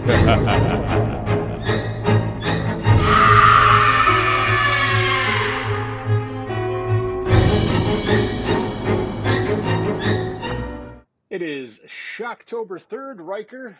It 11.29 11.41
is 11.41 11.79
Shocktober 11.87 12.81
3rd, 12.81 13.15
Ryker, 13.19 13.77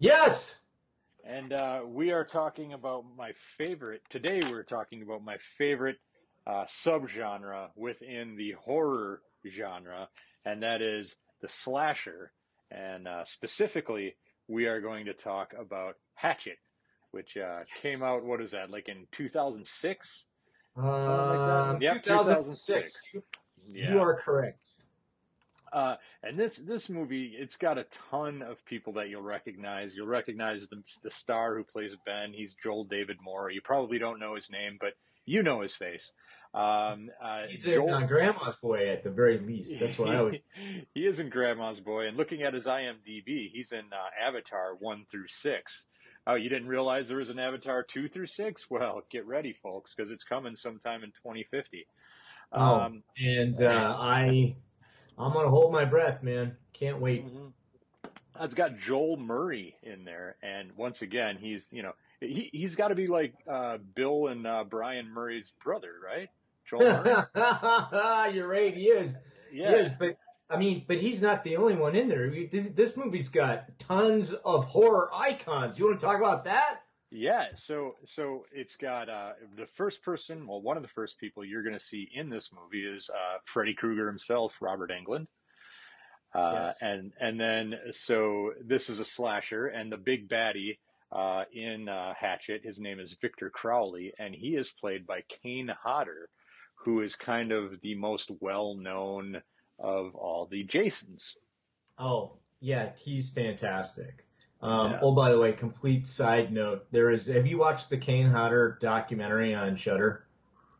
Yes. 0.00 0.56
and 1.24 1.52
uh, 1.52 1.82
we 1.86 2.10
are 2.10 2.24
talking 2.24 2.72
about 2.72 3.04
my 3.16 3.32
favorite. 3.58 4.02
Today, 4.08 4.40
we're 4.50 4.64
talking 4.64 5.02
about 5.02 5.22
my 5.22 5.38
favorite 5.38 5.98
uh, 6.48 6.64
subgenre 6.64 7.70
within 7.76 8.36
the 8.36 8.52
horror 8.52 9.22
genre, 9.46 10.08
and 10.44 10.64
that 10.64 10.82
is 10.82 11.14
the 11.42 11.48
slasher. 11.48 12.32
And 12.72 13.06
uh, 13.06 13.24
specifically, 13.24 14.16
we 14.48 14.66
are 14.66 14.80
going 14.80 15.06
to 15.06 15.12
talk 15.14 15.54
about 15.58 15.96
Hatchet, 16.14 16.58
which 17.12 17.36
uh, 17.36 17.60
came 17.76 18.02
out, 18.02 18.24
what 18.24 18.40
is 18.40 18.50
that, 18.52 18.70
like 18.70 18.88
in 18.88 19.06
2006? 19.12 20.24
Uh, 20.76 21.76
Yep, 21.80 22.02
2006. 22.02 23.00
You, 23.12 23.22
Yeah. 23.66 23.92
you 23.92 24.00
are 24.00 24.16
correct. 24.16 24.70
Uh, 25.70 25.96
and 26.22 26.38
this 26.38 26.56
this 26.56 26.88
movie, 26.88 27.34
it's 27.38 27.56
got 27.56 27.76
a 27.76 27.84
ton 28.10 28.40
of 28.40 28.64
people 28.64 28.94
that 28.94 29.10
you'll 29.10 29.20
recognize. 29.22 29.94
You'll 29.94 30.06
recognize 30.06 30.68
the, 30.68 30.82
the 31.02 31.10
star 31.10 31.56
who 31.56 31.64
plays 31.64 31.94
Ben. 32.06 32.32
He's 32.32 32.54
Joel 32.54 32.84
David 32.84 33.18
Moore. 33.20 33.50
You 33.50 33.60
probably 33.60 33.98
don't 33.98 34.18
know 34.18 34.34
his 34.34 34.50
name, 34.50 34.78
but 34.80 34.94
you 35.26 35.42
know 35.42 35.60
his 35.60 35.74
face. 35.76 36.12
Um, 36.54 37.10
uh, 37.22 37.42
He's 37.48 37.66
uh, 37.66 38.00
Grandma's 38.08 38.56
Boy 38.62 38.88
at 38.88 39.04
the 39.04 39.10
very 39.10 39.38
least. 39.38 39.78
That's 39.78 39.98
what 39.98 40.08
I 40.08 40.22
would. 40.22 40.42
he 40.94 41.06
is 41.06 41.20
in 41.20 41.28
Grandma's 41.28 41.80
Boy, 41.80 42.06
and 42.08 42.16
looking 42.16 42.42
at 42.42 42.54
his 42.54 42.66
IMDb, 42.66 43.50
he's 43.52 43.72
in 43.72 43.84
uh, 43.92 44.26
Avatar 44.28 44.74
one 44.78 45.04
through 45.10 45.28
six. 45.28 45.84
Oh, 46.26 46.34
you 46.34 46.48
didn't 46.48 46.68
realize 46.68 47.08
there 47.08 47.18
was 47.18 47.30
an 47.30 47.38
Avatar 47.38 47.82
two 47.82 48.08
through 48.08 48.26
six? 48.26 48.68
Well, 48.70 49.02
get 49.10 49.26
ready, 49.26 49.52
folks, 49.62 49.94
because 49.94 50.10
it's 50.10 50.24
coming 50.24 50.56
sometime 50.56 51.04
in 51.04 51.10
2050. 51.10 51.86
Oh, 52.52 52.60
Um, 52.60 53.02
and 53.22 53.60
uh, 53.62 53.96
I, 53.98 54.56
I'm 55.18 55.32
gonna 55.32 55.50
hold 55.50 55.72
my 55.72 55.84
breath, 55.84 56.22
man. 56.22 56.56
Can't 56.72 57.00
wait. 57.00 57.26
Mhm. 57.26 57.52
It's 58.40 58.54
got 58.54 58.78
Joel 58.78 59.16
Murray 59.16 59.74
in 59.82 60.04
there, 60.04 60.36
and 60.42 60.70
once 60.76 61.02
again, 61.02 61.38
he's 61.40 61.66
you 61.72 61.82
know 61.82 61.92
he 62.20 62.48
he's 62.52 62.74
got 62.76 62.88
to 62.88 62.94
be 62.94 63.06
like 63.06 63.34
uh, 63.50 63.78
Bill 63.94 64.28
and 64.28 64.46
uh, 64.46 64.64
Brian 64.64 65.10
Murray's 65.12 65.52
brother, 65.62 65.92
right? 66.04 66.28
Joel. 66.68 67.26
You're 68.34 68.48
right. 68.48 68.74
He 68.74 68.88
is. 68.88 69.14
Yeah, 69.52 69.70
He 69.70 69.76
is. 69.82 69.92
But 69.98 70.16
I 70.50 70.56
mean, 70.58 70.84
but 70.86 70.98
he's 70.98 71.20
not 71.20 71.44
the 71.44 71.56
only 71.56 71.76
one 71.76 71.94
in 71.94 72.08
there. 72.08 72.30
This, 72.50 72.68
this 72.70 72.96
movie's 72.96 73.28
got 73.28 73.64
tons 73.78 74.32
of 74.32 74.64
horror 74.64 75.10
icons. 75.14 75.78
You 75.78 75.86
want 75.86 76.00
to 76.00 76.06
talk 76.06 76.18
about 76.18 76.44
that? 76.44 76.80
yeah. 77.10 77.46
So 77.54 77.96
so 78.04 78.44
it's 78.52 78.76
got 78.76 79.08
uh, 79.08 79.32
the 79.56 79.66
first 79.66 80.02
person, 80.02 80.46
well, 80.46 80.60
one 80.60 80.76
of 80.76 80.82
the 80.82 80.88
first 80.90 81.18
people 81.18 81.44
you're 81.44 81.62
going 81.62 81.74
to 81.78 81.80
see 81.80 82.08
in 82.14 82.28
this 82.30 82.50
movie 82.52 82.84
is 82.86 83.10
uh, 83.10 83.38
Freddy 83.46 83.74
Krueger 83.74 84.06
himself, 84.06 84.54
Robert 84.60 84.90
Englund. 84.90 85.26
Uh, 86.34 86.52
Yes. 86.66 86.82
and 86.82 87.12
and 87.20 87.40
then 87.40 87.74
so 87.90 88.52
this 88.62 88.90
is 88.90 89.00
a 89.00 89.04
slasher, 89.04 89.66
and 89.66 89.90
the 89.90 89.96
big 89.96 90.28
baddie 90.28 90.78
uh, 91.10 91.44
in 91.52 91.88
uh, 91.88 92.12
Hatchet, 92.18 92.60
his 92.62 92.78
name 92.78 93.00
is 93.00 93.16
Victor 93.20 93.48
Crowley, 93.48 94.12
and 94.18 94.34
he 94.34 94.48
is 94.56 94.70
played 94.70 95.06
by 95.06 95.22
Kane 95.42 95.68
Hodder, 95.82 96.28
who 96.84 97.00
is 97.00 97.16
kind 97.16 97.52
of 97.52 97.80
the 97.80 97.94
most 97.94 98.30
well 98.40 98.74
known 98.74 99.42
of 99.78 100.14
all 100.14 100.46
the 100.50 100.64
Jasons. 100.64 101.36
Oh, 101.98 102.32
yeah, 102.60 102.90
he's 102.96 103.30
fantastic. 103.30 104.24
Um, 104.60 104.92
Yeah. 104.92 104.98
Oh, 105.02 105.14
by 105.14 105.30
the 105.30 105.38
way, 105.38 105.52
complete 105.52 106.06
side 106.06 106.52
note: 106.52 106.86
there 106.90 107.10
is. 107.10 107.26
Have 107.28 107.46
you 107.46 107.58
watched 107.58 107.90
the 107.90 107.96
Kane 107.98 108.26
Hodder 108.26 108.78
documentary 108.80 109.54
on 109.54 109.76
Shutter? 109.76 110.26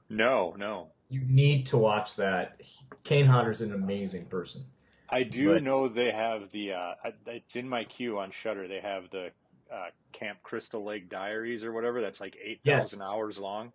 No, 0.08 0.54
no, 0.58 0.88
You 1.10 1.20
need 1.20 1.66
to 1.68 1.78
watch 1.78 2.16
that. 2.16 2.60
Kane 3.04 3.26
Hodder's 3.26 3.60
an 3.60 3.72
amazing 3.72 4.26
person. 4.26 4.64
I 5.10 5.22
do 5.22 5.54
But- 5.54 5.62
know 5.62 5.88
they 5.88 6.10
have 6.10 6.50
the. 6.50 6.72
Uh, 6.72 6.94
it's 7.26 7.56
in 7.56 7.68
my 7.68 7.84
queue 7.84 8.18
on 8.18 8.30
Shutter. 8.30 8.66
They 8.68 8.80
have 8.80 9.10
the 9.10 9.30
uh, 9.72 9.88
Camp 10.12 10.38
Crystal 10.42 10.82
Lake 10.84 11.08
Diaries 11.08 11.62
or 11.62 11.72
whatever. 11.72 12.00
That's 12.00 12.20
like 12.20 12.36
eight 12.42 12.60
thousand 12.64 12.98
Yes. 13.00 13.06
hours 13.08 13.38
long. 13.38 13.72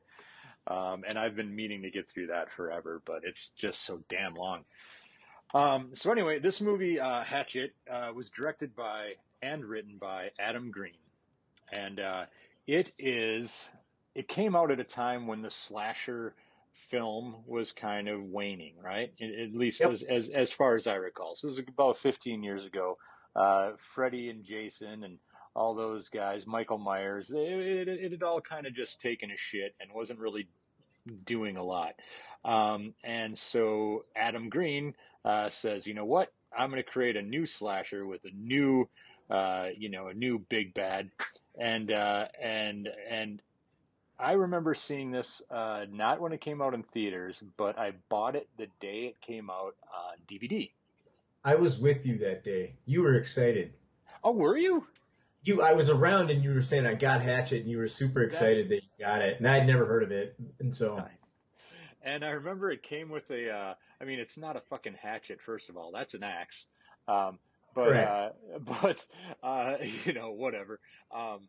Um, 0.68 1.04
and 1.08 1.18
I've 1.18 1.36
been 1.36 1.56
meaning 1.56 1.82
to 1.84 1.92
get 1.92 2.10
through 2.10 2.28
that 2.28 2.52
forever, 2.52 3.02
but 3.06 3.22
it's 3.24 3.50
just 3.56 3.86
so 3.86 4.02
damn 4.10 4.34
long. 4.36 4.64
Um, 5.54 5.92
so 5.94 6.12
anyway, 6.12 6.40
this 6.40 6.62
movie 6.62 7.00
uh, 7.00 7.24
Hatchet 7.24 7.74
uh, 7.92 8.12
was 8.16 8.30
directed 8.30 8.76
by 8.76 9.14
and 9.42 9.66
written 9.66 9.98
by 10.00 10.30
Adam 10.40 10.72
Green, 10.72 10.94
and 11.78 12.00
uh, 12.00 12.26
it 12.66 12.92
is. 12.98 13.70
It 14.16 14.28
came 14.28 14.56
out 14.56 14.72
at 14.72 14.80
a 14.80 14.84
time 14.84 15.28
when 15.28 15.42
the 15.42 15.50
slasher 15.50 16.34
film 16.90 17.36
was 17.46 17.72
kind 17.72 18.08
of 18.08 18.22
waning, 18.24 18.76
right? 18.82 19.12
At 19.22 19.30
at 19.30 19.54
least 19.54 19.82
Yep. 19.82 19.92
as, 19.92 20.04
as 20.04 20.30
as 20.30 20.54
far 20.54 20.76
as 20.76 20.88
I 20.88 20.96
recall. 20.96 21.36
So 21.36 21.48
this 21.48 21.58
is 21.58 21.64
about 21.68 21.98
15 21.98 22.42
years 22.44 22.66
ago. 22.66 22.98
Uh, 23.36 23.72
Freddy 23.78 24.30
and 24.30 24.44
Jason 24.44 25.04
and 25.04 25.18
all 25.56 25.76
those 25.76 26.10
guys, 26.10 26.48
Michael 26.48 26.78
Myers, 26.78 27.32
it, 27.32 27.38
it, 27.38 27.88
it 27.88 28.12
had 28.12 28.24
all 28.24 28.42
kind 28.42 28.66
of 28.66 28.74
just 28.74 29.02
taken 29.02 29.32
a 29.32 29.38
shit 29.38 29.76
and 29.80 29.92
wasn't 29.94 30.20
really 30.20 30.48
doing 31.26 31.58
a 31.58 31.64
lot. 31.64 31.94
Um, 32.46 32.94
and 33.04 33.38
so 33.38 34.06
Adam 34.16 34.50
Green 34.50 34.96
uh, 35.24 35.50
says, 35.50 35.88
you 35.88 35.94
know 35.94 36.06
what? 36.06 36.32
I'm 36.58 36.70
going 36.70 36.84
to 36.84 36.90
create 36.90 37.16
a 37.16 37.22
new 37.22 37.46
slasher 37.46 38.06
with 38.06 38.26
a 38.26 38.32
new, 38.36 38.88
uh, 39.30 39.68
you 39.78 39.90
know, 39.90 40.08
a 40.08 40.14
new 40.14 40.40
big 40.40 40.74
bad, 40.74 41.10
and 41.60 41.92
uh, 41.92 42.26
and 42.40 42.90
and 43.10 43.42
I 44.20 44.34
remember 44.34 44.76
seeing 44.76 45.10
this 45.10 45.42
uh, 45.50 45.86
not 45.92 46.22
when 46.22 46.32
it 46.32 46.42
came 46.42 46.62
out 46.62 46.74
in 46.74 46.84
theaters, 46.84 47.44
but 47.58 47.80
I 47.80 47.94
bought 48.10 48.36
it 48.36 48.48
the 48.58 48.68
day 48.80 49.06
it 49.06 49.22
came 49.22 49.50
out 49.50 49.76
on 49.92 50.18
DVD. 50.30 50.70
I 51.44 51.56
was 51.56 51.80
with 51.80 52.06
you 52.06 52.18
that 52.20 52.44
day. 52.44 52.76
You 52.86 53.02
were 53.02 53.16
excited. 53.16 53.74
Oh, 54.24 54.32
were 54.32 54.58
you? 54.58 54.86
You, 55.44 55.62
I 55.62 55.74
was 55.74 55.90
around, 55.90 56.30
and 56.30 56.44
you 56.44 56.54
were 56.54 56.62
saying 56.62 56.86
I 56.86 56.94
got 56.94 57.22
Hatchet, 57.22 57.62
and 57.62 57.70
you 57.70 57.78
were 57.78 57.88
super 57.88 58.24
excited 58.24 58.70
that 58.70 58.76
you 58.76 58.90
got 59.00 59.22
it, 59.22 59.40
and 59.40 59.48
I'd 59.48 59.68
never 59.68 59.86
heard 59.86 60.04
of 60.04 60.12
it, 60.12 60.36
and 60.60 60.74
so 60.74 60.98
Nice. 60.98 61.08
And 62.06 62.26
I 62.26 62.32
remember 62.32 62.70
it 62.72 62.84
came 62.84 63.10
with 63.10 63.30
a. 63.32 63.50
Uh, 63.50 63.74
I 64.02 64.06
mean, 64.06 64.20
it's 64.20 64.38
not 64.38 64.58
a 64.58 64.62
fucking 64.62 64.96
hatchet. 65.02 65.40
First 65.42 65.70
of 65.70 65.78
all, 65.78 65.92
that's 65.94 66.14
an 66.14 66.24
axe. 66.24 66.66
Um, 67.08 67.40
but 67.76 67.96
uh, 67.96 68.30
but 68.82 69.06
uh, 69.42 69.76
you 70.06 70.14
know 70.14 70.32
whatever. 70.32 70.80
Um, 71.14 71.48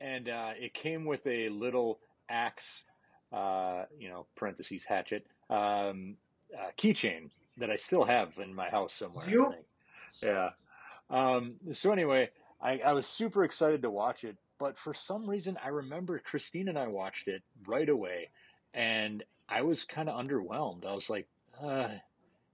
and 0.00 0.28
uh, 0.28 0.50
it 0.58 0.74
came 0.74 1.04
with 1.04 1.26
a 1.26 1.48
little 1.50 2.00
axe. 2.28 2.82
Uh, 3.32 3.84
you 3.98 4.08
know, 4.08 4.26
parentheses 4.36 4.84
hatchet. 4.84 5.24
Um, 5.48 6.16
uh, 6.56 6.70
keychain 6.76 7.30
that 7.56 7.70
I 7.70 7.76
still 7.76 8.04
have 8.04 8.38
in 8.38 8.54
my 8.54 8.68
house 8.68 8.94
somewhere. 8.94 9.26
I 9.26 9.30
You? 9.30 9.50
think. 9.52 9.66
Yeah. 10.22 10.50
Um, 11.10 11.54
so 11.72 11.92
anyway, 11.92 12.30
I, 12.62 12.78
I 12.78 12.92
was 12.92 13.06
super 13.06 13.44
excited 13.44 13.82
to 13.82 13.90
watch 13.90 14.24
it, 14.24 14.36
but 14.58 14.78
for 14.78 14.94
some 14.94 15.28
reason, 15.28 15.58
I 15.62 15.68
remember 15.68 16.18
Christine 16.20 16.68
and 16.68 16.78
I 16.78 16.86
watched 16.88 17.28
it 17.28 17.42
right 17.66 17.88
away, 17.88 18.30
and 18.72 19.24
I 19.48 19.62
was 19.62 19.84
kind 19.84 20.08
of 20.08 20.18
underwhelmed. 20.18 20.86
I 20.86 20.94
was 20.94 21.10
like, 21.10 21.26
uh, 21.60 21.88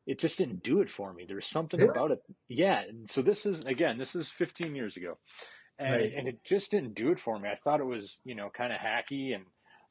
it 0.06 0.18
just 0.18 0.38
didn't 0.38 0.62
do 0.62 0.80
it 0.80 0.90
for 0.90 1.12
me. 1.12 1.26
There's 1.28 1.46
something 1.46 1.78
Really? 1.80 1.90
about 1.90 2.10
it. 2.12 2.22
Yeah. 2.48 2.80
and 2.80 3.08
So 3.10 3.20
this 3.20 3.44
is 3.44 3.66
again, 3.66 3.98
this 3.98 4.14
is 4.14 4.30
15 4.30 4.74
years 4.74 4.96
ago, 4.96 5.18
and 5.78 5.92
Right. 5.92 6.12
and 6.16 6.26
it 6.28 6.42
just 6.44 6.70
didn't 6.70 6.94
do 6.94 7.10
it 7.10 7.20
for 7.20 7.38
me. 7.38 7.48
I 7.50 7.56
thought 7.56 7.80
it 7.80 7.84
was 7.86 8.20
you 8.24 8.34
know 8.34 8.48
kind 8.50 8.72
of 8.72 8.78
hacky, 8.78 9.34
and 9.34 9.44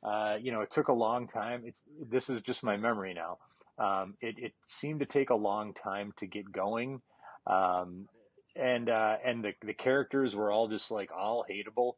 uh, 0.03 0.37
you 0.41 0.51
know 0.51 0.61
it 0.61 0.71
took 0.71 0.87
a 0.87 0.93
long 0.93 1.27
time. 1.27 1.61
It's 1.65 1.83
this 2.09 2.29
is 2.29 2.41
just 2.41 2.63
my 2.63 2.77
memory 2.77 3.13
now. 3.13 3.37
Um, 3.77 4.15
it 4.19 4.39
it 4.39 4.53
seemed 4.65 5.01
to 5.01 5.05
take 5.05 5.29
a 5.29 5.35
long 5.35 5.75
time 5.75 6.13
to 6.17 6.25
get 6.25 6.51
going. 6.51 7.01
Um, 7.45 8.09
and 8.57 8.89
uh, 8.89 9.17
and 9.23 9.43
the 9.43 9.53
the 9.65 9.73
characters 9.73 10.35
were 10.35 10.51
all 10.51 10.67
just 10.67 10.91
like 10.91 11.11
all 11.11 11.45
hateable, 11.49 11.93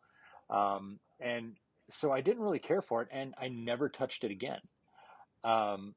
um, 0.50 1.00
and 1.20 1.56
so 1.90 2.12
I 2.12 2.22
didn't 2.22 2.44
really 2.44 2.60
care 2.60 2.82
for 2.82 3.02
it, 3.02 3.10
and 3.12 3.34
I 3.38 3.50
never 3.50 3.90
touched 3.90 4.24
it 4.24 4.32
again. 4.32 4.60
Um, 5.44 5.96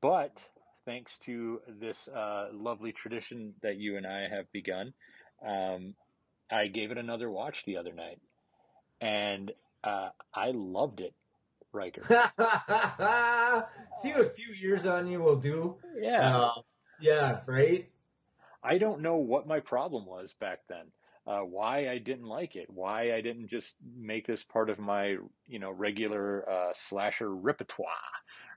but 0.00 0.42
thanks 0.84 1.18
to 1.18 1.60
this 1.80 2.08
uh, 2.08 2.48
lovely 2.52 2.92
tradition 2.92 3.54
that 3.62 3.76
you 3.76 3.96
and 3.96 4.06
I 4.06 4.28
have 4.28 4.50
begun, 4.52 4.92
um, 5.46 5.94
I 6.50 6.66
gave 6.68 6.90
it 6.90 6.98
another 6.98 7.30
watch 7.30 7.64
the 7.64 7.76
other 7.78 7.92
night, 7.92 8.20
and 9.00 9.52
uh, 9.82 10.10
I 10.34 10.52
loved 10.52 11.00
it, 11.00 11.14
Ryker. 11.72 12.02
See 14.02 14.12
what 14.12 14.20
a 14.20 14.30
few 14.34 14.52
years 14.60 14.86
on 14.86 15.06
you 15.06 15.20
will 15.20 15.36
do. 15.36 15.76
Yeah, 16.00 16.36
Uh, 16.36 16.60
yeah, 17.00 17.40
right. 17.46 17.88
I 18.62 18.78
don't 18.78 19.02
know 19.02 19.16
what 19.16 19.46
my 19.46 19.60
problem 19.60 20.06
was 20.06 20.34
back 20.40 20.60
then. 20.68 20.86
Uh, 21.24 21.40
why 21.40 21.88
I 21.88 21.98
didn't 21.98 22.26
like 22.26 22.56
it, 22.56 22.66
why 22.68 23.14
I 23.14 23.20
didn't 23.20 23.48
just 23.48 23.76
make 23.96 24.26
this 24.26 24.42
part 24.42 24.70
of 24.70 24.80
my, 24.80 25.16
you 25.46 25.60
know, 25.60 25.70
regular 25.70 26.48
uh, 26.50 26.72
slasher 26.74 27.32
repertoire, 27.32 27.86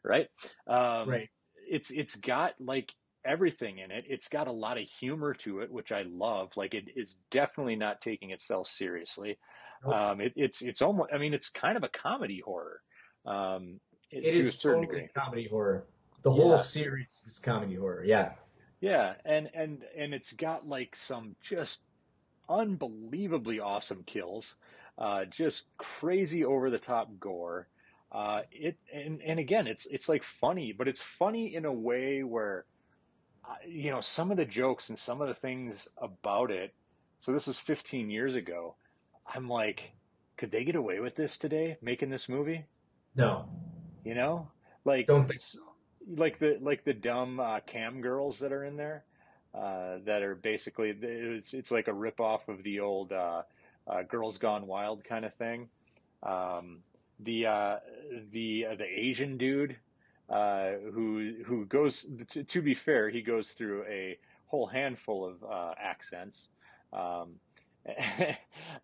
right? 0.04 0.28
Um, 0.68 1.10
Right. 1.10 1.30
It's 1.68 1.90
it's 1.90 2.16
got 2.16 2.54
like 2.60 2.94
everything 3.26 3.80
in 3.80 3.92
it. 3.92 4.06
It's 4.08 4.28
got 4.28 4.48
a 4.48 4.52
lot 4.52 4.78
of 4.78 4.84
humor 5.00 5.34
to 5.34 5.60
it, 5.62 5.72
which 5.72 5.92
I 5.92 6.04
love. 6.04 6.52
Like 6.56 6.76
it 6.76 6.86
is 6.96 7.18
definitely 7.32 7.76
not 7.76 8.02
taking 8.02 8.32
itself 8.32 8.68
seriously. 8.68 9.38
Nope. 9.84 9.96
Um, 9.96 10.22
it, 10.22 10.34
it's 10.36 10.62
it's 10.62 10.82
almost. 10.82 11.12
I 11.14 11.18
mean, 11.18 11.34
it's 11.34 11.50
kind 11.50 11.78
of 11.78 11.84
a 11.84 11.90
comedy 11.90 12.42
horror. 12.44 12.82
Um, 13.26 13.80
it, 14.12 14.26
it 14.26 14.38
is 14.38 14.60
totally 14.60 14.86
degree. 14.86 15.10
comedy 15.16 15.48
horror. 15.48 15.86
The 16.22 16.32
whole 16.32 16.58
series 16.60 17.24
is 17.26 17.40
comedy 17.40 17.76
horror. 17.76 18.04
Yeah. 18.04 18.34
Yeah, 18.82 19.14
and 19.24 19.50
and 19.54 19.84
and 19.98 20.14
it's 20.14 20.34
got 20.34 20.68
like 20.68 20.96
some 20.96 21.36
just 21.42 21.82
unbelievably 22.50 23.60
awesome 23.60 24.04
kills, 24.04 24.56
uh, 24.98 25.26
just 25.26 25.66
crazy 25.78 26.46
over 26.46 26.70
the 26.70 26.80
top 26.80 27.10
gore. 27.20 27.68
Uh, 28.12 28.42
it 28.52 28.78
and 28.94 29.22
and 29.22 29.40
again, 29.40 29.68
it's 29.68 29.86
it's 29.88 30.08
like 30.08 30.24
funny, 30.24 30.72
but 30.72 30.88
it's 30.88 31.02
funny 31.02 31.56
in 31.56 31.66
a 31.66 31.74
way 31.74 32.24
where, 32.24 32.66
uh, 33.50 33.56
you 33.68 33.92
know, 33.92 34.02
some 34.02 34.32
of 34.32 34.38
the 34.38 34.46
jokes 34.46 34.90
and 34.90 34.98
some 34.98 35.22
of 35.22 35.28
the 35.28 35.34
things 35.34 35.88
about 35.98 36.52
it. 36.52 36.74
So 37.20 37.32
this 37.32 37.48
was 37.48 37.58
15 37.58 38.10
years 38.10 38.36
ago. 38.36 38.76
I'm 39.26 39.50
like, 39.50 39.92
could 40.38 40.52
they 40.52 40.64
get 40.64 40.76
away 40.76 41.00
with 41.00 41.16
this 41.16 41.38
today, 41.38 41.78
making 41.82 42.10
this 42.10 42.30
movie? 42.30 42.66
No. 43.16 43.48
You 44.04 44.14
know, 44.16 44.52
like 44.86 45.08
don't 45.08 45.26
think 45.28 45.42
so. 45.42 45.60
Like 46.08 46.40
the 46.40 46.58
like 46.62 46.84
the 46.84 46.94
dumb 46.94 47.40
uh, 47.40 47.60
cam 47.62 48.02
girls 48.02 48.40
that 48.40 48.52
are 48.52 48.64
in 48.64 48.78
there, 48.78 49.04
uh, 49.54 49.98
that 50.06 50.22
are 50.22 50.36
basically 50.36 50.96
it's 51.02 51.54
it's 51.54 51.72
like 51.72 51.88
a 51.88 51.94
rip 51.94 52.20
off 52.20 52.48
of 52.48 52.62
the 52.64 52.80
old 52.82 53.12
uh, 53.12 53.44
uh, 53.88 54.04
Girls 54.04 54.38
Gone 54.38 54.68
Wild 54.68 55.04
kind 55.04 55.26
of 55.26 55.34
thing. 55.36 55.70
Um, 56.24 56.80
the 57.20 57.48
uh, 57.48 57.78
the 58.32 58.68
uh, 58.72 58.76
the 58.76 58.86
Asian 58.86 59.38
dude 59.38 59.78
who 60.30 61.36
who 61.46 61.66
goes 61.66 62.06
to, 62.32 62.44
to, 62.44 62.62
be 62.62 62.74
fair, 62.74 63.10
he 63.10 63.22
goes 63.22 63.50
through 63.52 63.86
a 63.86 64.18
whole 64.48 64.68
handful 64.68 65.26
of 65.26 65.76
accents. 65.82 66.50
Um, 66.94 67.36
uh, 68.10 68.34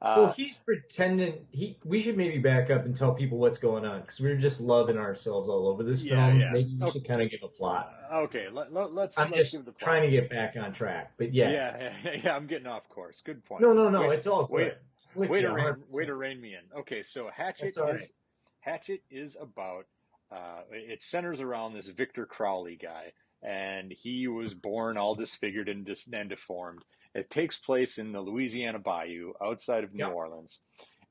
well, 0.02 0.34
he's 0.34 0.56
pretending. 0.58 1.46
He. 1.52 1.78
We 1.84 2.02
should 2.02 2.18
maybe 2.18 2.38
back 2.38 2.70
up 2.70 2.86
and 2.86 2.96
tell 2.96 3.14
people 3.14 3.40
what's 3.40 3.58
going 3.58 3.84
on 3.86 4.02
because 4.02 4.20
we're 4.20 4.38
just 4.38 4.60
loving 4.60 4.98
ourselves 4.98 5.50
all 5.50 5.68
over 5.68 5.84
this 5.84 6.04
yeah, 6.04 6.16
film. 6.16 6.40
Yeah. 6.40 6.52
Maybe 6.52 6.76
we 6.76 6.84
okay. 6.84 6.92
should 6.92 7.08
kind 7.08 7.22
of 7.22 7.32
give 7.32 7.40
a 7.44 7.48
plot. 7.48 7.92
okay, 8.14 8.48
let, 8.52 8.72
let, 8.72 8.94
let's. 8.94 9.18
I'm 9.18 9.32
let's 9.32 9.52
just 9.52 9.64
trying 9.80 10.04
to 10.04 10.12
get 10.12 10.30
back 10.30 10.56
on 10.56 10.72
track, 10.74 11.14
but 11.18 11.34
yeah. 11.34 11.52
Yeah, 11.52 11.92
yeah, 12.04 12.12
yeah. 12.24 12.36
I'm 12.36 12.46
getting 12.46 12.68
off 12.68 12.88
course. 12.90 13.22
Good 13.26 13.44
point. 13.46 13.62
No, 13.62 13.74
no, 13.74 13.90
no. 13.90 14.02
Wait, 14.02 14.18
it's 14.18 14.28
all 14.28 14.46
good. 14.46 14.76
Wait, 15.16 15.30
way, 15.30 15.42
to 15.42 15.52
rein, 15.52 15.76
way 15.90 16.06
to 16.06 16.14
rein 16.14 16.40
me 16.40 16.54
in. 16.54 16.80
Okay, 16.80 17.02
so 17.02 17.30
Hatchet 17.36 17.70
is 17.70 17.78
right. 17.78 18.12
Hatchet 18.60 19.02
is 19.10 19.38
about. 19.40 19.86
Uh, 20.32 20.62
it 20.72 21.02
centers 21.02 21.42
around 21.42 21.74
this 21.74 21.90
Victor 21.90 22.26
Crowley 22.26 22.78
guy, 22.78 23.12
and 23.44 23.92
he 23.92 24.30
was 24.30 24.54
born 24.54 24.98
all 24.98 25.14
disfigured 25.14 25.68
and, 25.68 25.86
dis- 25.86 26.08
and 26.14 26.30
deformed 26.30 26.86
it 27.14 27.30
takes 27.30 27.58
place 27.58 27.98
in 27.98 28.12
the 28.12 28.22
Louisiana 28.22 28.80
Bayou 28.80 29.34
outside 29.42 29.84
of 29.84 29.94
New. 29.94 30.06
Orleans. 30.06 30.60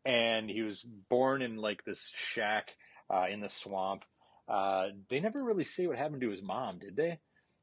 And 0.05 0.49
he 0.49 0.63
was 0.63 0.83
born 0.83 1.43
in 1.43 1.57
like 1.57 1.85
this 1.85 2.11
shack 2.17 2.71
uh, 3.13 3.27
in 3.29 3.41
the 3.41 3.51
swamp. 3.51 4.05
Uh, 4.49 4.89
they 5.09 5.21
never 5.21 5.45
really 5.45 5.65
say 5.65 5.87
what 5.87 5.99
happened 5.99 6.23
to 6.23 6.31
his 6.31 6.43
mom, 6.43 6.79
did 6.79 6.97
they? 6.97 7.19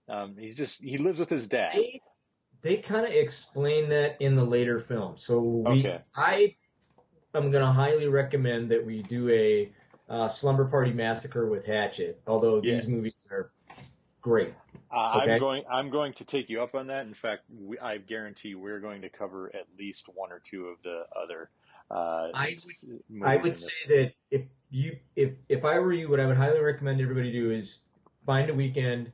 Um, 0.07 0.36
he's 0.38 0.56
just 0.56 0.81
he 0.84 0.98
lives 0.98 1.19
with 1.19 1.30
his 1.30 1.48
dad. 1.48 1.72
They, 1.74 2.01
they 2.62 2.78
kind 2.78 3.06
of 3.06 3.12
explain 3.12 3.89
that 3.89 4.18
in 4.22 4.36
the 4.36 4.44
later 4.44 4.80
film. 4.80 5.18
So 5.18 5.40
we, 5.40 5.80
okay. 5.80 6.01
I 6.16 6.56
am 7.33 7.51
going 7.51 7.66
to 7.66 7.72
highly 7.72 8.07
recommend 8.07 8.72
that 8.72 8.86
we 8.86 9.01
do 9.04 9.30
a 9.30 9.72
uh, 10.10 10.30
Slumber 10.30 10.66
Party 10.66 10.94
Massacre 10.94 11.50
with 11.50 11.66
Hatchet. 11.66 12.22
Although 12.28 12.62
yeah. 12.63 12.75
these 12.75 12.88
movies 12.88 13.28
are 13.31 13.51
great. 14.22 14.54
Uh, 14.92 15.22
okay. 15.22 15.34
I'm 15.34 15.40
going. 15.40 15.64
I'm 15.69 15.90
going 15.90 16.14
to 16.14 16.25
take 16.25 16.50
you 16.50 16.62
up 16.62 16.75
on 16.75 16.88
that. 16.88 17.06
In 17.06 17.14
fact, 17.14 17.44
we, 17.50 17.78
I 17.80 17.98
guarantee 17.98 18.56
we're 18.56 18.80
going 18.80 19.02
to 19.02 19.10
cover 19.10 19.52
at 19.54 19.66
least 19.78 20.10
one 20.14 20.31
or 20.31 20.42
two 20.44 20.68
of 20.68 20.78
the 20.84 21.04
other. 21.16 21.50
Uh, 21.90 22.30
I 22.34 22.58
would, 22.84 23.24
I 23.24 23.38
would 23.38 23.58
say 23.58 23.88
that 23.88 24.14
if 24.30 24.42
you, 24.69 24.98
if 25.16 25.31
if 25.48 25.64
I 25.66 25.80
were 25.80 25.94
you, 25.94 26.10
what 26.10 26.19
I 26.19 26.25
would 26.25 26.38
highly 26.38 26.60
recommend 26.60 27.02
everybody 27.02 27.31
do 27.31 27.52
is 27.52 27.80
find 28.25 28.50
a 28.50 28.54
weekend 28.54 29.12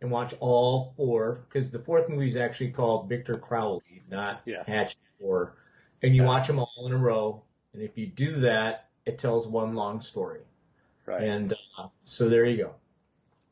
and 0.00 0.10
watch 0.10 0.34
all 0.40 0.94
four 0.96 1.46
because 1.48 1.70
the 1.70 1.78
fourth 1.78 2.08
movie 2.08 2.26
is 2.26 2.36
actually 2.36 2.70
called 2.70 3.08
Victor 3.08 3.36
Crowley, 3.36 4.02
not 4.10 4.42
yeah. 4.44 4.62
Hatchet 4.66 4.98
Four, 5.18 5.56
and 6.02 6.14
you 6.14 6.22
yeah. 6.22 6.28
watch 6.28 6.46
them 6.46 6.58
all 6.58 6.86
in 6.86 6.92
a 6.92 6.98
row. 6.98 7.42
And 7.72 7.82
if 7.82 7.96
you 7.96 8.06
do 8.06 8.40
that, 8.40 8.88
it 9.06 9.18
tells 9.18 9.46
one 9.46 9.74
long 9.74 10.00
story. 10.00 10.40
Right. 11.06 11.22
And 11.22 11.52
uh, 11.78 11.88
so 12.04 12.28
there 12.28 12.44
you 12.44 12.56
go. 12.56 12.74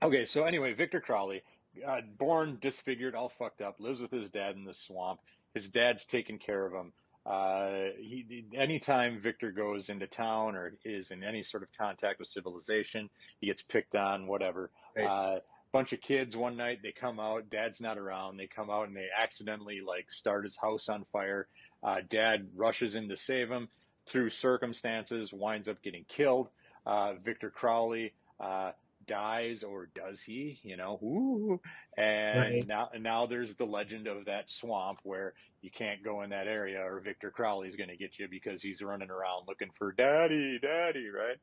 Okay, 0.02 0.24
so 0.24 0.44
anyway, 0.44 0.72
Victor 0.74 1.00
Crowley 1.00 1.42
uh, 1.86 2.00
born 2.18 2.58
disfigured, 2.60 3.14
all 3.14 3.28
fucked 3.28 3.62
up, 3.62 3.80
lives 3.80 4.00
with 4.00 4.10
his 4.10 4.30
dad 4.30 4.56
in 4.56 4.64
the 4.64 4.74
swamp. 4.74 5.20
His 5.54 5.68
dad's 5.68 6.06
taking 6.06 6.38
care 6.38 6.66
of 6.66 6.72
him. 6.72 6.92
Uh, 7.24 7.92
he, 7.98 8.44
anytime 8.54 9.20
Victor 9.20 9.52
goes 9.52 9.88
into 9.88 10.06
town 10.06 10.56
or 10.56 10.74
is 10.84 11.12
in 11.12 11.22
any 11.22 11.42
sort 11.42 11.62
of 11.62 11.68
contact 11.78 12.18
with 12.18 12.28
civilization, 12.28 13.08
he 13.40 13.46
gets 13.46 13.62
picked 13.62 13.94
on, 13.94 14.26
whatever. 14.26 14.70
Right. 14.96 15.06
Uh, 15.06 15.40
bunch 15.72 15.92
of 15.92 16.00
kids 16.00 16.36
one 16.36 16.56
night, 16.56 16.80
they 16.82 16.92
come 16.92 17.18
out, 17.18 17.48
dad's 17.48 17.80
not 17.80 17.96
around, 17.96 18.36
they 18.36 18.46
come 18.46 18.70
out 18.70 18.88
and 18.88 18.96
they 18.96 19.06
accidentally 19.16 19.80
like 19.80 20.10
start 20.10 20.44
his 20.44 20.56
house 20.56 20.88
on 20.88 21.06
fire. 21.12 21.46
Uh, 21.82 21.98
dad 22.10 22.48
rushes 22.54 22.94
in 22.94 23.08
to 23.08 23.16
save 23.16 23.50
him 23.50 23.68
through 24.06 24.30
circumstances, 24.30 25.32
winds 25.32 25.68
up 25.68 25.80
getting 25.82 26.04
killed. 26.08 26.48
Uh, 26.84 27.14
Victor 27.24 27.50
Crowley, 27.50 28.12
uh, 28.40 28.72
dies 29.06 29.62
or 29.62 29.88
does 29.94 30.22
he? 30.22 30.60
You 30.62 30.76
know, 30.76 30.98
ooh. 31.02 31.60
And 31.96 32.40
right. 32.40 32.66
now, 32.66 32.90
now 32.98 33.26
there's 33.26 33.56
the 33.56 33.66
legend 33.66 34.06
of 34.06 34.26
that 34.26 34.50
swamp 34.50 35.00
where 35.02 35.34
you 35.60 35.70
can't 35.70 36.02
go 36.02 36.22
in 36.22 36.30
that 36.30 36.46
area 36.46 36.80
or 36.80 37.00
Victor 37.00 37.30
Crowley's 37.30 37.76
going 37.76 37.90
to 37.90 37.96
get 37.96 38.18
you 38.18 38.28
because 38.28 38.62
he's 38.62 38.82
running 38.82 39.10
around 39.10 39.44
looking 39.46 39.70
for 39.78 39.92
daddy, 39.92 40.58
daddy, 40.60 41.08
right? 41.08 41.36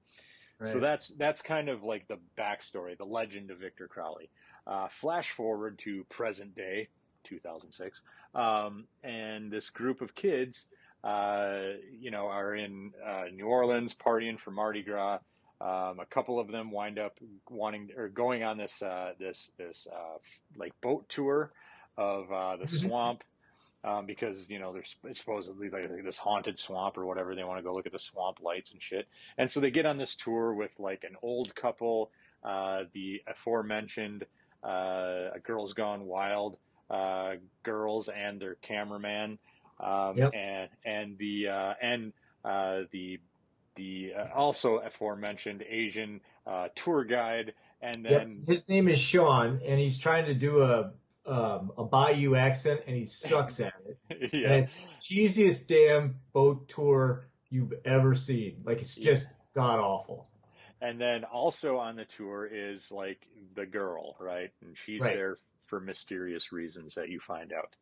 right? 0.60 0.72
So 0.72 0.80
that's 0.80 1.10
that's 1.10 1.42
kind 1.42 1.70
of 1.70 1.84
like 1.84 2.08
the 2.08 2.20
backstory, 2.38 2.98
the 2.98 3.06
legend 3.06 3.52
of 3.52 3.60
Victor 3.60 3.88
Crowley. 3.88 4.30
Uh, 4.68 4.88
flash 5.00 5.32
forward 5.32 5.80
to 5.80 6.04
present 6.10 6.54
day, 6.56 6.90
2006, 7.24 8.02
um, 8.36 8.86
and 9.04 9.52
this 9.52 9.70
group 9.70 10.02
of 10.02 10.14
kids, 10.14 10.68
uh, 11.04 11.62
you 12.00 12.12
know, 12.12 12.28
are 12.28 12.54
in 12.54 12.92
uh, 13.04 13.26
New 13.34 13.48
Orleans 13.48 13.96
partying 13.96 14.40
for 14.40 14.52
Mardi 14.52 14.84
Gras. 14.84 15.20
Um, 15.62 16.00
a 16.00 16.06
couple 16.10 16.40
of 16.40 16.48
them 16.48 16.72
wind 16.72 17.00
up 17.00 17.18
wanting 17.50 17.90
or 17.98 18.08
going 18.08 18.44
on 18.44 18.58
this 18.58 18.82
uh, 18.82 19.12
this 19.20 19.52
this 19.58 19.88
uh, 19.92 20.18
like 20.56 20.74
boat 20.80 21.10
tour 21.10 21.52
of 21.98 22.32
uh, 22.32 22.56
the 22.56 22.64
mm-hmm. 22.64 22.88
swamp 22.88 23.24
um, 23.84 24.06
because 24.06 24.50
you 24.50 24.60
know 24.60 24.72
there's 24.74 24.96
supposedly 25.14 25.70
like 25.70 26.04
this 26.04 26.18
haunted 26.18 26.58
swamp 26.58 26.98
or 26.98 27.06
whatever. 27.06 27.36
They 27.36 27.44
want 27.44 27.60
to 27.60 27.64
go 27.64 27.74
look 27.74 27.86
at 27.86 27.92
the 27.92 28.00
swamp 28.00 28.40
lights 28.42 28.72
and 28.72 28.82
shit. 28.82 29.08
And 29.38 29.52
so 29.52 29.60
they 29.60 29.72
get 29.72 29.86
on 29.86 29.98
this 29.98 30.16
tour 30.16 30.54
with 30.54 30.72
like 30.80 31.04
an 31.04 31.16
old 31.22 31.54
couple, 31.56 32.12
uh, 32.44 32.84
the 32.94 33.22
aforementioned 33.28 34.26
uh, 34.64 35.30
Girls 35.44 35.74
Gone 35.74 36.06
Wild 36.06 36.58
uh, 36.90 37.34
girls 37.64 38.10
and 38.10 38.40
their 38.42 38.56
cameraman, 38.56 39.40
um, 39.80 40.18
yep. 40.18 40.32
and 40.34 40.70
and 40.86 41.18
the 41.18 41.48
and 41.82 42.14
the 42.46 43.20
the 43.80 44.12
uh, 44.14 44.28
also 44.36 44.80
aforementioned 44.80 45.64
Asian 45.68 46.20
uh, 46.46 46.68
tour 46.76 47.06
guide, 47.06 47.54
and 47.82 48.06
then 48.06 48.44
yep. 48.46 48.48
his 48.48 48.68
name 48.68 48.90
is 48.90 49.00
Sean, 49.00 49.62
and 49.66 49.80
he's 49.80 49.98
trying 49.98 50.26
to 50.26 50.34
do 50.34 50.62
a 50.62 50.92
um, 51.26 51.72
a 51.78 51.84
Bayou 51.86 52.36
accent, 52.36 52.82
and 52.88 52.96
he 52.96 53.06
sucks 53.06 53.60
at 53.62 53.74
it. 53.88 54.34
yeah. 54.34 54.52
And 54.52 54.62
it's 54.64 54.74
the 54.76 55.16
cheesiest 55.16 55.68
damn 55.68 56.16
boat 56.34 56.68
tour 56.68 57.28
you've 57.50 57.74
ever 57.86 58.16
seen. 58.16 58.62
Like 58.66 58.82
it's 58.82 58.96
just 58.96 59.28
yeah. 59.28 59.34
god 59.56 59.80
awful. 59.80 60.28
And 60.82 61.00
then 61.00 61.24
also 61.24 61.78
on 61.78 61.96
the 61.96 62.06
tour 62.06 62.50
is 62.52 62.92
like 62.92 63.26
the 63.56 63.66
girl, 63.66 64.16
right? 64.20 64.52
And 64.62 64.78
she's 64.78 65.02
right. 65.02 65.14
there 65.14 65.38
for 65.68 65.80
mysterious 65.80 66.52
reasons 66.52 66.96
that 66.96 67.10
you 67.10 67.20
find 67.20 67.54
out. 67.54 67.76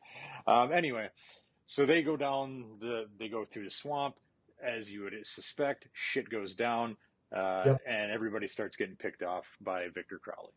Um, 0.46 0.72
anyway, 0.72 1.10
so 1.68 1.86
they 1.86 2.02
go 2.02 2.18
down 2.18 2.66
the, 2.80 3.08
they 3.18 3.30
go 3.30 3.46
through 3.46 3.66
the 3.66 3.72
swamp 3.72 4.16
as 4.64 4.92
you 4.92 5.04
would 5.04 5.16
suspect, 5.24 5.88
shit 5.94 6.30
goes 6.30 6.56
down, 6.56 6.98
uh, 7.36 7.64
yep. 7.66 7.82
and 7.88 8.12
everybody 8.12 8.48
starts 8.48 8.78
getting 8.78 8.96
picked 8.96 9.24
off 9.24 9.46
by 9.62 9.88
Victor 9.94 10.20
Crowley. 10.20 10.54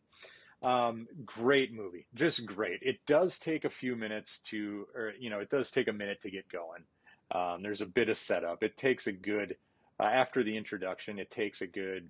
Um, 0.63 1.07
great 1.25 1.73
movie, 1.73 2.05
just 2.13 2.45
great. 2.45 2.79
It 2.83 2.99
does 3.07 3.39
take 3.39 3.65
a 3.65 3.69
few 3.69 3.95
minutes 3.95 4.39
to, 4.49 4.87
or 4.95 5.13
you 5.19 5.29
know, 5.29 5.39
it 5.39 5.49
does 5.49 5.71
take 5.71 5.87
a 5.87 5.93
minute 5.93 6.21
to 6.21 6.29
get 6.29 6.47
going. 6.49 6.83
Um, 7.31 7.63
there's 7.63 7.81
a 7.81 7.85
bit 7.85 8.09
of 8.09 8.17
setup. 8.17 8.63
It 8.63 8.77
takes 8.77 9.07
a 9.07 9.11
good 9.11 9.55
uh, 9.99 10.03
after 10.03 10.43
the 10.43 10.55
introduction. 10.55 11.17
It 11.17 11.31
takes 11.31 11.61
a 11.61 11.67
good 11.67 12.09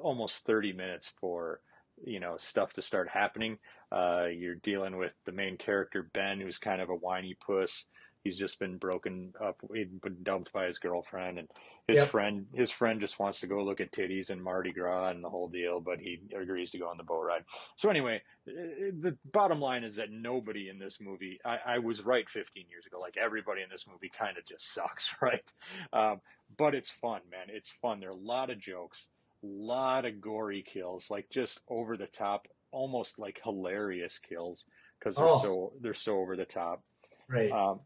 almost 0.00 0.44
30 0.46 0.72
minutes 0.72 1.12
for 1.20 1.60
you 2.04 2.20
know 2.20 2.36
stuff 2.38 2.72
to 2.74 2.82
start 2.82 3.08
happening. 3.08 3.58
Uh, 3.92 4.28
you're 4.32 4.54
dealing 4.54 4.96
with 4.96 5.12
the 5.24 5.32
main 5.32 5.56
character 5.56 6.08
Ben, 6.14 6.40
who's 6.40 6.58
kind 6.58 6.80
of 6.80 6.88
a 6.88 6.94
whiny 6.94 7.36
puss 7.44 7.86
he's 8.24 8.38
just 8.38 8.58
been 8.58 8.78
broken 8.78 9.32
up, 9.40 9.60
he'd 9.74 10.00
been 10.00 10.22
dumped 10.22 10.52
by 10.52 10.66
his 10.66 10.78
girlfriend, 10.78 11.38
and 11.38 11.48
his 11.86 12.00
Yep. 12.00 12.02
friend 12.02 12.48
his 12.54 12.70
friend 12.70 13.00
just 13.00 13.18
wants 13.18 13.40
to 13.40 13.46
go 13.46 13.62
look 13.64 13.80
at 13.80 13.92
titties 13.92 14.30
and 14.30 14.42
Mardi 14.42 14.72
Gras 14.72 15.10
and 15.10 15.22
the 15.24 15.30
whole 15.30 15.48
deal, 15.48 15.80
but 15.80 15.98
he 16.00 16.20
agrees 16.34 16.70
to 16.72 16.78
go 16.78 16.88
on 16.88 16.96
the 16.96 17.04
boat 17.04 17.22
ride. 17.22 17.44
So 17.76 17.90
anyway, 17.90 18.22
uh, 18.48 18.52
the 18.52 19.18
bottom 19.24 19.60
line 19.60 19.84
is 19.84 19.96
that 19.96 20.10
nobody 20.10 20.68
in 20.68 20.78
this 20.78 21.00
movie, 21.00 21.38
I, 21.44 21.58
I 21.66 21.78
was 21.78 22.02
right 22.04 22.28
15 22.28 22.68
years 22.68 22.86
ago, 22.86 22.98
like 23.00 23.16
everybody 23.16 23.62
in 23.62 23.70
this 23.70 23.86
movie 23.86 24.10
kind 24.10 24.38
of 24.38 24.44
just 24.44 24.72
sucks, 24.74 25.10
right? 25.22 25.48
Um, 25.92 26.20
but 26.56 26.74
it's 26.74 26.90
fun, 26.90 27.22
man. 27.30 27.46
It's 27.48 27.70
fun. 27.70 28.00
There 28.00 28.10
are 28.10 28.12
a 28.12 28.16
lot 28.16 28.50
of 28.50 28.58
jokes, 28.58 29.08
a 29.42 29.46
lot 29.46 30.04
of 30.04 30.20
gory 30.20 30.62
kills, 30.62 31.10
like 31.10 31.28
just 31.30 31.62
over 31.68 31.96
the 31.96 32.06
top, 32.06 32.46
almost 32.72 33.18
like 33.18 33.40
hilarious 33.42 34.18
kills 34.18 34.66
because 34.98 35.16
they're 35.18 35.28
Oh. 35.28 35.28
so 35.28 35.72
they're 35.80 35.94
so 35.94 36.18
over 36.18 36.36
the 36.36 36.44
top. 36.46 36.84
Right. 37.28 37.56
Um, 37.56 37.80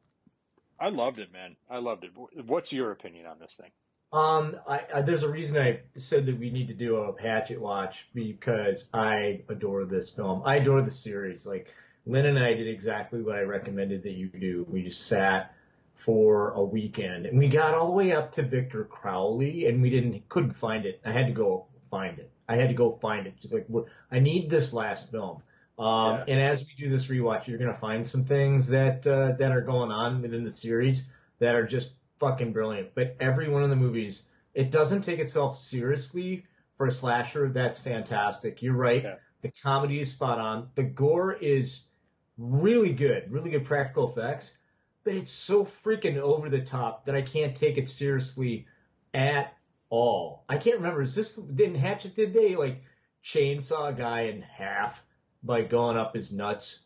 I 0.79 0.89
loved 0.89 1.19
it, 1.19 1.33
man. 1.33 1.57
I 1.71 1.79
loved 1.79 2.05
it. 2.05 2.13
What's 2.47 2.73
your 2.73 2.91
opinion 2.91 3.27
on 3.27 3.39
this 3.39 3.55
thing? 3.55 3.71
Um, 4.13 4.57
I, 4.69 4.83
I, 4.95 5.03
there's 5.03 5.25
a 5.25 5.29
reason 5.29 5.57
I 5.57 5.81
said 5.97 6.27
that 6.27 6.39
we 6.39 6.51
need 6.51 6.69
to 6.69 6.75
do 6.75 6.97
a 6.97 7.21
Hatchet 7.21 7.61
watch 7.61 8.07
because 8.15 8.89
I 8.95 9.43
adore 9.49 9.85
this 9.85 10.11
film. 10.11 10.43
I 10.45 10.57
adore 10.57 10.83
the 10.83 10.91
series. 10.91 11.45
Like 11.47 11.73
Lynn 12.07 12.27
and 12.27 12.39
I 12.39 12.55
did 12.55 12.69
exactly 12.69 13.23
what 13.23 13.37
I 13.37 13.41
recommended 13.41 14.05
that 14.05 14.13
you 14.13 14.29
do. 14.29 14.67
We 14.71 14.85
just 14.85 15.07
sat 15.07 15.55
for 15.97 16.51
a 16.51 16.63
weekend 16.63 17.27
and 17.27 17.39
we 17.39 17.49
got 17.49 17.75
all 17.75 17.87
the 17.87 17.93
way 17.93 18.13
up 18.13 18.33
to 18.33 18.43
Victor 18.43 18.85
Crowley 18.85 19.67
and 19.67 19.81
we 19.81 19.91
didn't 19.91 20.29
couldn't 20.29 20.55
find 20.55 20.87
it. 20.87 21.01
I 21.05 21.11
had 21.11 21.27
to 21.27 21.33
go 21.33 21.67
find 21.91 22.19
it. 22.19 22.31
I 22.49 22.57
had 22.57 22.69
to 22.69 22.75
go 22.75 22.99
find 23.01 23.27
it. 23.27 23.41
Just 23.41 23.55
like 23.55 23.67
I 24.13 24.21
need 24.21 24.51
this 24.51 24.73
last 24.73 25.11
film. 25.11 25.43
Um, 25.79 26.17
Yeah. 26.19 26.25
and 26.29 26.41
as 26.41 26.65
we 26.65 26.73
do 26.79 26.89
this 26.89 27.07
rewatch, 27.07 27.47
you're 27.47 27.59
gonna 27.59 27.75
find 27.75 28.07
some 28.07 28.25
things 28.25 28.69
that 28.69 29.07
uh, 29.07 29.33
that 29.33 29.53
are 29.53 29.61
going 29.61 29.91
on 29.91 30.23
within 30.23 30.45
the 30.45 30.51
series 30.51 31.09
that 31.41 31.55
are 31.55 31.67
just 31.67 31.95
fucking 32.21 32.53
brilliant. 32.53 32.95
But 32.95 33.17
every 33.21 33.49
one 33.49 33.63
of 33.63 33.71
the 33.71 33.77
movies, 33.77 34.25
it 34.55 34.71
doesn't 34.71 35.03
take 35.03 35.19
itself 35.19 35.59
seriously 35.59 36.47
for 36.77 36.87
a 36.87 36.91
slasher. 36.91 37.49
That's 37.49 37.81
fantastic. 37.81 38.63
You're 38.63 38.75
right. 38.75 39.03
Yeah. 39.03 39.17
The 39.41 39.51
comedy 39.63 40.01
is 40.01 40.13
spot 40.13 40.39
on. 40.39 40.69
The 40.75 40.85
gore 40.85 41.33
is 41.33 41.87
really 42.39 42.93
good, 42.93 43.31
really 43.31 43.51
good 43.51 43.65
practical 43.65 44.11
effects. 44.11 44.57
But 45.05 45.15
it's 45.17 45.31
so 45.31 45.67
freaking 45.85 46.17
over 46.17 46.49
the 46.49 46.63
top 46.63 47.05
that 47.05 47.15
I 47.15 47.21
can't 47.23 47.55
take 47.55 47.77
it 47.77 47.89
seriously 47.91 48.67
at 49.13 49.53
all. 49.91 50.45
I 50.49 50.57
can't 50.57 50.77
remember. 50.77 51.03
Is 51.03 51.15
this 51.15 51.35
didn't 51.35 51.75
Hatchet 51.75 52.15
did 52.15 52.33
they 52.33 52.57
like 52.57 52.83
chainsaw 53.23 53.91
a 53.91 53.93
guy 53.93 54.23
in 54.23 54.41
half 54.41 54.99
by 55.45 55.63
going 55.63 55.97
up 55.97 56.15
his 56.15 56.33
nuts? 56.33 56.81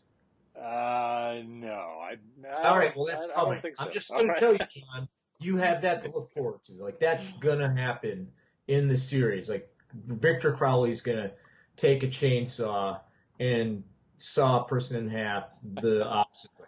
Uh, 0.56 1.36
no. 1.46 1.68
I, 2.02 2.16
I 2.58 2.68
All 2.68 2.78
right, 2.78 2.96
well 2.96 3.06
that's 3.06 3.26
I, 3.26 3.30
I 3.30 3.34
coming. 3.34 3.52
don't 3.52 3.62
think 3.62 3.76
so. 3.76 3.84
I'm 3.84 3.92
just 3.92 4.10
All 4.10 4.20
gonna 4.20 4.38
tell 4.38 4.52
you, 4.52 4.58
John. 4.58 5.08
You 5.40 5.56
have 5.56 5.82
that 5.82 6.02
to 6.02 6.10
look 6.10 6.32
forward 6.32 6.64
to. 6.64 6.72
Like 6.72 6.98
that's 6.98 7.28
gonna 7.28 7.72
happen 7.72 8.28
in 8.66 8.88
the 8.88 8.96
series. 8.96 9.48
Like 9.48 9.68
Victor 10.06 10.52
Crowley's 10.52 11.00
gonna 11.00 11.30
take 11.76 12.02
a 12.02 12.08
chainsaw 12.08 13.00
and 13.38 13.84
saw 14.16 14.64
a 14.64 14.68
person 14.68 14.96
in 14.96 15.08
half 15.08 15.44
the 15.80 16.04
opposite 16.08 16.50
way. 16.58 16.66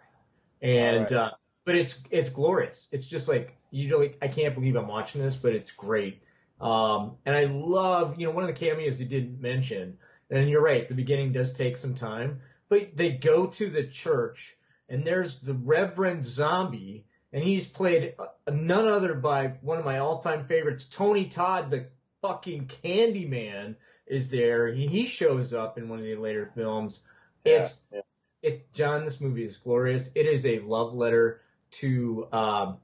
And 0.61 1.01
right. 1.01 1.11
uh, 1.11 1.31
but 1.65 1.75
it's 1.75 1.99
it's 2.09 2.29
glorious. 2.29 2.87
It's 2.91 3.07
just 3.07 3.27
like 3.27 3.57
you 3.71 3.97
like 3.97 4.17
I 4.21 4.27
can't 4.27 4.55
believe 4.55 4.75
I'm 4.75 4.87
watching 4.87 5.21
this, 5.21 5.35
but 5.35 5.53
it's 5.53 5.71
great. 5.71 6.21
Um, 6.61 7.17
and 7.25 7.35
I 7.35 7.45
love, 7.45 8.19
you 8.19 8.27
know, 8.27 8.33
one 8.33 8.43
of 8.43 8.47
the 8.47 8.53
cameos 8.53 8.99
you 8.99 9.07
didn't 9.07 9.41
mention, 9.41 9.97
and 10.31 10.49
you're 10.49 10.63
right, 10.63 10.87
the 10.87 10.95
beginning 10.95 11.33
does 11.33 11.53
take 11.53 11.77
some 11.77 11.93
time, 11.93 12.41
but 12.69 12.95
they 12.95 13.11
go 13.11 13.47
to 13.47 13.69
the 13.69 13.87
church 13.87 14.55
and 14.89 15.05
there's 15.05 15.39
the 15.39 15.53
Reverend 15.53 16.25
Zombie, 16.25 17.05
and 17.31 17.43
he's 17.43 17.67
played 17.67 18.15
uh, 18.19 18.27
none 18.51 18.87
other 18.87 19.13
by 19.13 19.53
one 19.61 19.77
of 19.77 19.85
my 19.85 19.99
all-time 19.99 20.45
favorites, 20.47 20.85
Tony 20.85 21.25
Todd, 21.25 21.69
the 21.69 21.87
fucking 22.21 22.69
Candyman, 22.83 23.75
is 24.05 24.29
there. 24.29 24.67
He, 24.67 24.87
he 24.87 25.05
shows 25.05 25.53
up 25.53 25.77
in 25.77 25.87
one 25.87 25.99
of 25.99 26.05
the 26.05 26.15
later 26.15 26.51
films. 26.53 27.01
Yeah, 27.45 27.61
It's 27.61 27.81
yeah. 27.93 28.01
it's 28.41 28.59
John. 28.73 29.05
This 29.05 29.21
movie 29.21 29.45
is 29.45 29.55
glorious. 29.57 30.09
It 30.13 30.25
is 30.25 30.45
a 30.45 30.59
love 30.59 30.93
letter 30.93 31.41
to 31.79 32.27
um, 32.33 32.77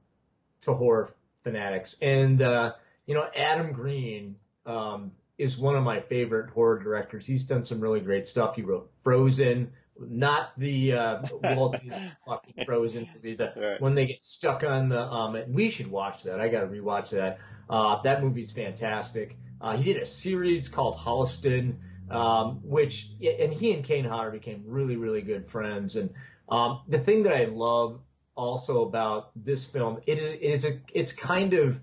to 0.61 0.73
horror 0.73 1.13
fanatics, 1.43 1.97
and 2.01 2.41
uh, 2.41 2.73
you 3.05 3.13
know 3.13 3.27
Adam 3.35 3.73
Green 3.73 4.37
um, 4.65 5.11
is 5.37 5.57
one 5.57 5.75
of 5.75 5.83
my 5.83 5.99
favorite 6.01 6.49
horror 6.49 6.79
directors. 6.79 7.25
He's 7.25 7.45
done 7.45 7.63
some 7.63 7.79
really 7.79 7.99
great 7.99 8.27
stuff. 8.27 8.55
He 8.55 8.61
wrote 8.63 8.89
Frozen, 9.03 9.71
not 9.99 10.57
the 10.57 10.93
uh, 10.93 11.21
Walt 11.55 11.73
Disney 11.83 12.11
fucking 12.27 12.65
Frozen 12.65 13.07
movie, 13.13 13.35
the 13.35 13.53
Right. 13.55 13.81
when 13.81 13.95
they 13.95 14.05
get 14.05 14.23
stuck 14.23 14.63
on 14.63 14.89
the 14.89 14.99
um 15.01 15.37
we 15.49 15.69
should 15.69 15.87
watch 15.89 16.23
that 16.23 16.39
i 16.39 16.47
gotta 16.47 16.67
rewatch 16.67 17.09
that 17.11 17.39
uh 17.69 18.01
that 18.03 18.21
movie's 18.23 18.51
fantastic 18.51 19.35
uh 19.61 19.75
he 19.75 19.83
did 19.91 20.01
a 20.01 20.05
series 20.05 20.69
called 20.69 20.95
holliston 20.95 21.75
um 22.11 22.59
which 22.63 23.09
and 23.41 23.51
he 23.51 23.73
and 23.73 23.83
kane 23.83 24.05
hodder 24.05 24.29
became 24.31 24.63
really 24.67 24.95
really 24.95 25.21
good 25.21 25.49
friends 25.49 25.95
and 25.95 26.13
um 26.49 26.81
the 26.87 26.99
thing 26.99 27.23
that 27.23 27.33
i 27.33 27.45
love 27.45 27.99
also 28.35 28.83
about 28.83 29.31
this 29.35 29.65
film 29.65 29.99
it 30.05 30.19
is 30.19 30.29
it 30.29 30.41
is 30.41 30.65
a 30.65 30.79
it's 30.93 31.11
kind 31.11 31.53
of 31.55 31.79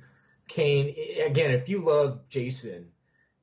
kane 0.46 0.94
again 1.26 1.50
if 1.50 1.68
you 1.68 1.80
love 1.80 2.20
jason 2.28 2.86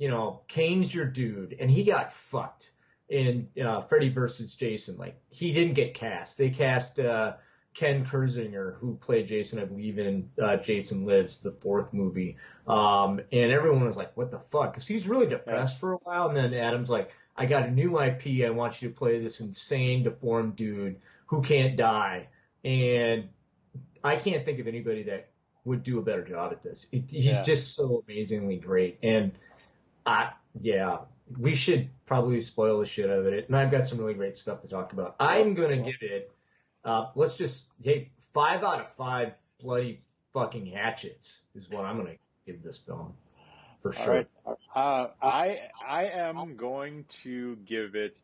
you 0.01 0.10
know 0.10 0.41
kane's 0.48 0.93
your 0.93 1.05
dude 1.05 1.55
and 1.60 1.70
he 1.70 1.84
got 1.84 2.12
fucked 2.31 2.72
in 3.08 3.50
uh, 3.63 3.81
Freddy 3.81 4.10
versus 4.10 4.55
Jason. 4.55 4.98
Like 4.98 5.15
he 5.29 5.51
didn't 5.51 5.74
get 5.75 5.93
cast. 5.93 6.38
They 6.38 6.50
cast 6.50 6.98
uh, 7.00 7.34
Ken 7.74 8.05
Kirzinger, 8.05 8.77
who 8.79 8.96
played 8.96 9.27
Jason, 9.27 9.60
I 9.60 9.65
believe, 9.65 10.00
in 10.00 10.29
uh, 10.41 10.58
Jason 10.58 11.05
Lives, 11.05 11.38
the 11.41 11.51
fourth 11.51 11.93
movie. 11.93 12.38
Um, 12.67 13.20
and 13.31 13.51
everyone 13.51 13.86
was 13.86 13.98
like, 13.98 14.15
"What 14.15 14.31
the 14.31 14.39
fuck?" 14.51 14.72
Because 14.74 14.88
he's 14.88 15.08
really 15.08 15.27
depressed 15.27 15.79
for 15.79 15.93
a 15.93 15.98
while. 15.98 16.29
And 16.29 16.38
then 16.38 16.53
Adam's 16.53 16.89
like, 16.89 17.12
"I 17.36 17.46
got 17.46 17.67
a 17.67 17.72
new 17.72 18.00
IP. 18.01 18.46
I 18.46 18.50
want 18.50 18.81
you 18.81 18.88
to 18.89 18.96
play 18.96 19.22
this 19.22 19.41
insane, 19.41 20.03
deformed 20.03 20.55
dude 20.55 20.96
who 21.25 21.41
can't 21.41 21.75
die." 21.75 22.29
And 22.63 23.27
I 24.03 24.15
can't 24.15 24.46
think 24.46 24.60
of 24.60 24.67
anybody 24.67 25.03
that 25.03 25.27
would 25.65 25.84
do 25.84 26.00
a 26.00 26.01
better 26.01 26.24
job 26.24 26.53
at 26.53 26.63
this. 26.63 26.88
It, 26.91 27.12
he's 27.12 27.25
Yeah. 27.25 27.43
just 27.43 27.75
so 27.75 28.03
amazingly 28.08 28.58
great. 28.58 29.00
And 29.03 29.34
I, 30.05 30.31
yeah, 30.60 31.00
we 31.38 31.55
should 31.55 31.89
probably 32.05 32.41
spoil 32.41 32.79
the 32.79 32.86
shit 32.86 33.10
out 33.10 33.20
of 33.20 33.27
it. 33.27 33.48
And 33.48 33.55
I've 33.55 33.72
got 33.72 33.88
some 33.88 33.98
really 33.98 34.13
great 34.13 34.36
stuff 34.36 34.62
to 34.62 34.67
talk 34.67 34.93
about. 34.93 35.15
I'm 35.20 35.53
gonna 35.53 35.77
give 35.77 36.01
it. 36.01 36.31
Uh, 36.84 37.08
let's 37.15 37.36
just 37.36 37.67
hey, 37.84 38.10
five 38.34 38.63
out 38.63 38.79
of 38.79 38.88
five 38.98 39.34
bloody 39.60 40.01
fucking 40.34 40.65
hatchets 40.65 41.41
is 41.55 41.70
what 41.70 41.86
I'm 41.86 41.98
gonna 41.98 42.15
give 42.46 42.63
this 42.63 42.79
film 42.79 43.13
for 43.81 43.93
sure. 43.93 44.13
right. 44.13 44.27
Uh, 44.75 45.08
I 45.22 45.60
I 45.86 46.05
am 46.05 46.55
going 46.55 47.05
to 47.24 47.55
give 47.65 47.96
it 47.96 48.20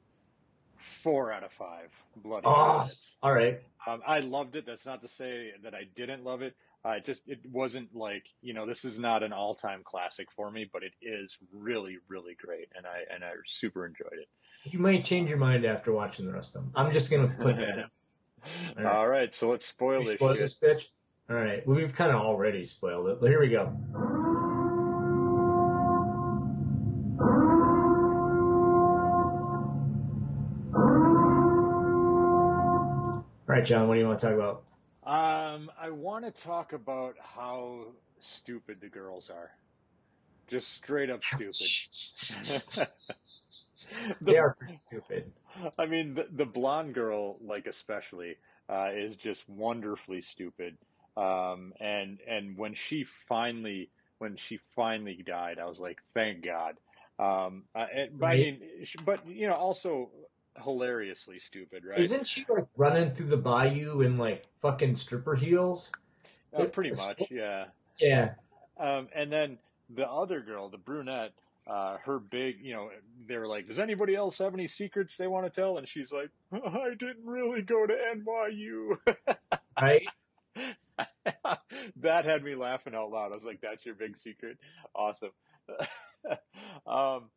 four 0.78 1.32
out 1.32 1.44
of 1.44 1.52
five 1.52 1.90
bloody 2.18 2.46
Oh. 2.48 2.90
All 3.24 3.34
right. 3.34 3.62
Um, 3.86 4.02
I 4.06 4.20
loved 4.20 4.56
it. 4.56 4.66
That's 4.66 4.86
not 4.86 5.02
to 5.02 5.08
say 5.08 5.54
that 5.64 5.74
I 5.74 5.88
didn't 5.96 6.24
love 6.24 6.42
it. 6.42 6.56
I 6.88 7.00
just 7.00 7.28
it 7.28 7.40
wasn't 7.52 7.94
like 7.94 8.24
you 8.42 8.54
know 8.54 8.66
this 8.66 8.86
is 8.86 8.98
not 8.98 9.22
an 9.22 9.34
all 9.34 9.56
time 9.56 9.82
classic 9.84 10.32
for 10.32 10.50
me, 10.50 10.70
but 10.72 10.84
it 10.84 10.94
is 11.02 11.38
really 11.52 11.98
really 12.08 12.36
great, 12.36 12.70
and 12.76 12.86
I 12.86 13.14
and 13.14 13.24
I 13.24 13.32
super 13.46 13.86
enjoyed 13.86 14.14
it. 14.14 14.28
You 14.64 14.80
might 14.80 15.04
change 15.04 15.30
your 15.30 15.38
mind 15.38 15.66
after 15.66 15.92
watching 15.92 16.26
the 16.26 16.32
rest 16.32 16.56
of 16.56 16.64
them. 16.64 16.72
I'm 16.76 16.94
just 16.94 17.12
gonna 17.12 17.28
put 17.28 17.58
that 17.58 17.80
out. 17.80 17.90
All 18.78 18.84
right. 18.84 18.96
All 18.96 19.08
right, 19.08 19.34
so 19.34 19.50
let's 19.50 19.66
spoil 19.66 20.06
this 20.06 20.16
spoil 20.16 20.36
this 20.36 20.58
bitch. 20.58 20.86
All 21.30 21.36
right. 21.36 21.68
Well, 21.68 21.76
we've 21.76 21.94
kind 21.94 22.12
of 22.12 22.22
already 22.22 22.64
spoiled 22.64 23.10
it. 23.10 23.20
But 23.20 23.30
here 23.30 23.42
we 23.42 23.50
go. 23.50 23.74
All 33.50 33.56
right, 33.56 33.66
John. 33.66 33.90
What 33.90 33.96
do 33.96 34.00
you 34.00 34.08
want 34.08 34.20
to 34.20 34.26
talk 34.26 34.36
about? 34.36 34.64
Um, 35.58 35.72
I 35.80 35.90
want 35.90 36.26
to 36.26 36.32
talk 36.32 36.74
about 36.74 37.16
how 37.20 37.86
stupid 38.20 38.78
the 38.82 38.90
girls 38.90 39.30
are. 39.30 39.52
Just 40.48 40.72
straight 40.72 41.10
up 41.10 41.24
stupid. 41.24 42.88
they 44.22 44.38
are 44.38 44.56
pretty 44.58 44.76
stupid. 44.76 45.32
I 45.78 45.86
mean, 45.86 46.14
the, 46.14 46.28
the 46.32 46.46
blonde 46.46 46.94
girl, 46.94 47.38
like 47.42 47.68
especially, 47.68 48.38
uh, 48.70 48.92
is 48.94 49.16
just 49.16 49.50
wonderfully 49.50 50.22
stupid. 50.22 50.78
Um, 51.18 51.74
and 51.80 52.20
and 52.28 52.58
when 52.58 52.76
she 52.76 53.04
finally 53.28 53.90
when 54.20 54.38
she 54.38 54.60
finally 54.76 55.22
died, 55.26 55.60
I 55.60 55.66
was 55.66 55.80
like, 55.80 56.02
thank 56.14 56.46
God. 56.46 56.76
Um, 57.20 57.64
uh, 57.76 57.88
and, 57.94 58.20
but 58.20 58.28
I 58.28 58.36
mean, 58.36 58.62
but 59.04 59.28
you 59.28 59.48
know, 59.48 59.56
also 59.56 60.12
hilariously 60.64 61.40
stupid, 61.40 61.84
right? 61.86 62.00
Isn't 62.00 62.26
she 62.26 62.46
like 62.50 62.68
running 62.76 63.14
through 63.14 63.28
the 63.28 63.38
bayou 63.38 64.02
in 64.02 64.18
like 64.18 64.46
fucking 64.62 64.96
stripper 64.96 65.36
heels? 65.36 65.92
Uh, 66.56 66.66
pretty 66.66 66.92
much, 66.92 67.22
yeah. 67.30 67.66
Yeah. 68.00 68.34
Um, 68.80 69.08
and 69.14 69.32
then 69.32 69.58
the 69.90 70.10
other 70.10 70.42
girl, 70.42 70.70
the 70.70 70.78
brunette, 70.78 71.34
uh, 71.68 71.98
her 71.98 72.20
big, 72.20 72.60
you 72.62 72.74
know, 72.74 72.90
they 73.28 73.38
were 73.38 73.48
like, 73.48 73.68
does 73.68 73.80
anybody 73.80 74.16
else 74.16 74.38
have 74.38 74.54
any 74.54 74.68
secrets 74.68 75.18
they 75.18 75.28
want 75.28 75.46
to 75.46 75.50
tell? 75.50 75.78
And 75.78 75.88
she's 75.88 76.12
like, 76.12 76.30
I 76.54 76.90
didn't 76.98 77.26
really 77.26 77.62
go 77.62 77.86
to 77.86 77.94
NYU. 77.94 78.98
Right. 79.80 80.08
that 81.98 82.26
had 82.26 82.44
me 82.44 82.56
laughing 82.56 82.96
out 82.96 83.12
loud. 83.12 83.32
I 83.32 83.36
was 83.36 83.44
like, 83.44 83.62
"That's 83.62 83.86
your 83.86 83.94
big 83.94 84.18
secret." 84.18 84.58
Awesome. 84.96 85.30
um, 86.88 87.30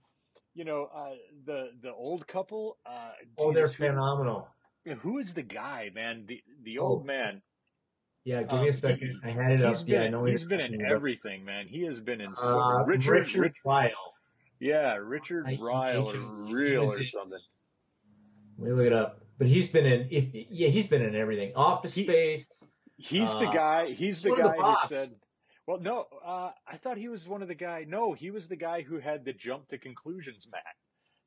you 0.55 0.65
know, 0.65 0.89
uh, 0.95 1.15
the 1.47 1.71
the 1.83 1.93
old 1.93 2.27
couple. 2.27 2.79
Uh, 2.85 3.13
oh, 3.39 3.53
they're 3.53 3.69
phenomenal. 3.69 4.49
Who 5.01 5.19
is 5.19 5.35
the 5.35 5.43
guy, 5.43 5.91
man? 5.95 6.25
The 6.27 6.43
the 6.63 6.79
old 6.79 7.03
oh. 7.03 7.07
man. 7.07 7.43
Yeah, 8.25 8.43
give 8.43 8.61
me 8.61 8.67
a 8.67 8.71
um, 8.71 8.73
second. 8.73 9.21
He, 9.25 9.31
I 9.31 9.33
had 9.33 9.53
it 9.53 9.63
up. 9.63 9.79
Been, 9.79 9.95
yeah, 9.95 10.03
I 10.03 10.09
know 10.09 10.25
he's 10.25 10.45
been 10.45 10.61
in 10.61 10.85
everything, 10.85 11.45
man. 11.45 11.67
He 11.67 11.85
has 11.85 12.01
been 12.01 12.21
in 12.21 12.35
so 12.35 12.61
uh, 12.61 12.85
Richard 12.85 13.13
Richard 13.13 13.41
Rich, 13.41 13.57
Ryle. 13.65 13.91
Yeah, 14.59 14.97
Richard 14.97 15.47
I, 15.47 15.59
Ryle 15.61 16.11
or 16.11 16.19
Real 16.53 16.91
or 16.91 17.05
something. 17.05 17.39
Let 18.59 18.69
me 18.69 18.75
look 18.75 18.87
it 18.87 18.93
up. 18.93 19.21
But 19.39 19.47
he's 19.47 19.69
been 19.69 19.87
in. 19.87 20.09
If, 20.11 20.25
yeah, 20.51 20.69
he's 20.69 20.87
been 20.87 21.03
in 21.03 21.15
everything. 21.15 21.53
Office 21.57 21.95
he, 21.95 22.05
Space. 22.05 22.65
He's 22.99 23.31
uh, 23.31 23.41
the 23.41 23.47
guy. 23.47 23.93
He's 23.93 24.21
the 24.21 24.37
guy 24.37 24.55
who 24.55 24.89
said. 24.89 25.15
Well, 25.71 25.79
no, 25.81 26.07
uh, 26.27 26.51
I 26.67 26.79
thought 26.79 26.97
he 26.97 27.07
was 27.07 27.29
one 27.29 27.43
of 27.43 27.49
the 27.49 27.55
guy. 27.55 27.87
No, 27.87 28.13
he 28.13 28.33
was 28.33 28.49
the 28.49 28.57
guy 28.57 28.83
who 28.83 28.99
had 28.99 29.25
the 29.25 29.33
jump 29.33 29.69
to 29.69 29.79
conclusions 29.79 30.49
mat. 30.51 30.65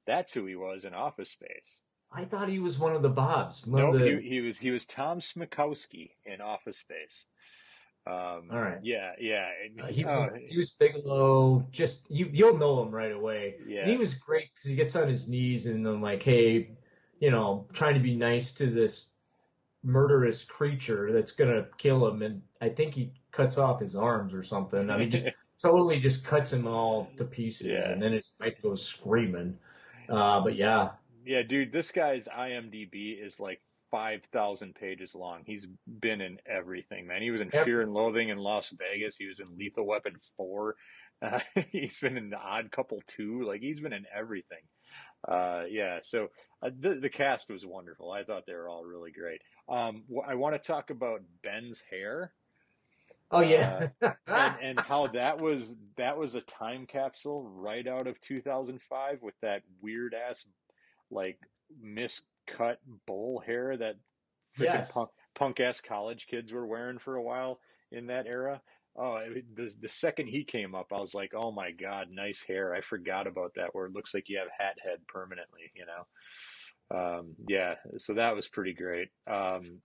That's 0.05 0.33
who 0.33 0.45
he 0.45 0.57
was 0.57 0.83
in 0.83 0.93
Office 0.93 1.29
Space. 1.29 1.79
I 2.11 2.25
thought 2.25 2.49
he 2.49 2.59
was 2.59 2.77
one 2.77 2.93
of 2.93 3.01
the 3.01 3.09
Bobs. 3.09 3.65
No, 3.65 3.97
the... 3.97 4.19
he, 4.19 4.27
he, 4.27 4.41
was 4.41 4.57
he 4.57 4.71
was 4.71 4.85
Tom 4.85 5.21
Smykowski 5.21 6.09
in 6.25 6.41
Office 6.41 6.77
Space. 6.77 7.23
Um, 8.05 8.49
All 8.51 8.59
right. 8.59 8.79
Yeah, 8.83 9.11
yeah. 9.17 9.47
Uh, 9.81 9.87
he, 9.87 10.03
was, 10.03 10.13
uh, 10.13 10.29
was 10.57 10.71
Bigelow. 10.71 11.65
Just 11.71 12.01
you, 12.09 12.29
you'll 12.33 12.57
know 12.57 12.83
him 12.83 12.91
right 12.91 13.13
away. 13.13 13.55
Yeah. 13.65 13.83
And 13.83 13.91
he 13.91 13.95
was 13.95 14.13
great 14.13 14.49
because 14.53 14.69
he 14.69 14.75
gets 14.75 14.97
on 14.97 15.07
his 15.07 15.25
knees 15.25 15.67
and 15.67 15.85
then 15.85 16.01
like, 16.01 16.21
hey, 16.21 16.71
you 17.21 17.31
know, 17.31 17.69
trying 17.71 17.93
to 17.93 18.01
be 18.01 18.13
nice 18.13 18.51
to 18.53 18.67
this 18.67 19.07
murderous 19.85 20.43
creature 20.43 21.13
that's 21.13 21.31
gonna 21.31 21.67
kill 21.77 22.05
him, 22.09 22.21
and 22.21 22.41
I 22.59 22.67
think 22.67 22.93
he 22.93 23.13
cuts 23.33 23.57
off 23.57 23.81
his 23.81 23.95
arms 23.95 24.33
or 24.33 24.43
something. 24.43 24.89
I 24.89 24.97
mean, 24.97 25.11
just 25.11 25.27
totally 25.61 25.99
just 25.99 26.23
cuts 26.23 26.53
him 26.53 26.65
all 26.65 27.11
to 27.17 27.25
pieces, 27.25 27.67
yeah. 27.67 27.89
and 27.89 28.01
then 28.01 28.13
his 28.13 28.31
wife 28.39 28.61
goes 28.61 28.85
screaming. 28.85 29.57
Uh, 30.07 30.39
but 30.41 30.55
yeah, 30.55 30.91
yeah, 31.25 31.41
dude, 31.41 31.73
this 31.73 31.91
guy's 31.91 32.27
IMDb 32.27 33.21
is 33.21 33.39
like 33.39 33.61
five 33.91 34.23
thousand 34.31 34.75
pages 34.75 35.13
long. 35.13 35.41
He's 35.45 35.67
been 35.87 36.21
in 36.21 36.37
everything, 36.45 37.07
man. 37.07 37.21
He 37.21 37.31
was 37.31 37.41
in 37.41 37.51
Fear 37.51 37.81
and 37.81 37.93
Loathing 37.93 38.29
in 38.29 38.37
Las 38.37 38.73
Vegas. 38.77 39.17
He 39.17 39.27
was 39.27 39.39
in 39.39 39.57
Lethal 39.57 39.85
Weapon 39.85 40.15
Four. 40.37 40.75
Uh, 41.21 41.39
he's 41.71 42.01
been 42.01 42.17
in 42.17 42.29
The 42.29 42.37
Odd 42.37 42.69
Couple 42.69 43.01
Two. 43.07 43.45
Like 43.47 43.61
he's 43.61 43.79
been 43.79 43.93
in 43.93 44.03
everything. 44.13 44.57
Uh, 45.25 45.63
yeah, 45.69 45.99
so 46.03 46.27
uh, 46.61 46.69
the 46.77 46.95
the 46.95 47.09
cast 47.09 47.49
was 47.49 47.65
wonderful. 47.65 48.11
I 48.11 48.25
thought 48.25 48.43
they 48.45 48.53
were 48.53 48.67
all 48.67 48.83
really 48.83 49.11
great. 49.11 49.39
Um, 49.69 50.03
I 50.27 50.35
want 50.35 50.55
to 50.55 50.59
talk 50.59 50.89
about 50.89 51.21
Ben's 51.41 51.81
hair. 51.89 52.33
Oh 53.33 53.41
yeah, 53.41 53.87
uh, 54.01 54.11
and, 54.27 54.55
and, 54.61 54.79
how 54.79 55.07
that 55.13 55.41
was 55.41 55.75
that 55.97 56.17
was 56.17 56.35
a 56.35 56.41
time 56.41 56.85
capsule 56.85 57.43
right 57.43 57.87
out 57.87 58.05
of 58.05 58.21
2005 58.21 59.23
with 59.23 59.33
that 59.41 59.63
weird 59.81 60.13
ass 60.13 60.47
like 61.09 61.39
miscut 61.83 62.77
bowl 63.07 63.41
hair 63.43 63.75
that 63.75 63.95
yes. 64.59 64.91
punk, 64.91 65.09
punk 65.35 65.59
ass 65.59 65.81
college 65.81 66.27
kids 66.29 66.53
were 66.53 66.67
wearing 66.67 66.99
for 66.99 67.15
a 67.15 67.23
while 67.23 67.59
in 67.91 68.07
that 68.07 68.27
era. 68.27 68.61
Oh, 68.95 69.19
the 69.55 69.71
the 69.81 69.89
second 69.89 70.27
he 70.27 70.43
came 70.43 70.75
up, 70.75 70.93
I 70.93 70.99
was 70.99 71.15
like, 71.15 71.31
"Oh 71.35 71.51
my 71.51 71.71
god, 71.71 72.09
nice 72.11 72.43
hair!" 72.47 72.75
I 72.75 72.81
forgot 72.81 73.25
about 73.25 73.53
that. 73.55 73.73
Where 73.73 73.87
it 73.87 73.93
looks 73.93 74.13
like 74.13 74.29
you 74.29 74.37
have 74.37 74.49
hat 74.55 74.77
head 74.83 74.99
permanently, 75.07 75.71
you 75.73 75.85
know. 75.87 76.05
Um, 76.95 77.35
yeah, 77.47 77.75
so 77.97 78.13
that 78.13 78.35
was 78.35 78.47
pretty 78.47 78.73
great. 78.73 79.09
Um, 79.25 79.79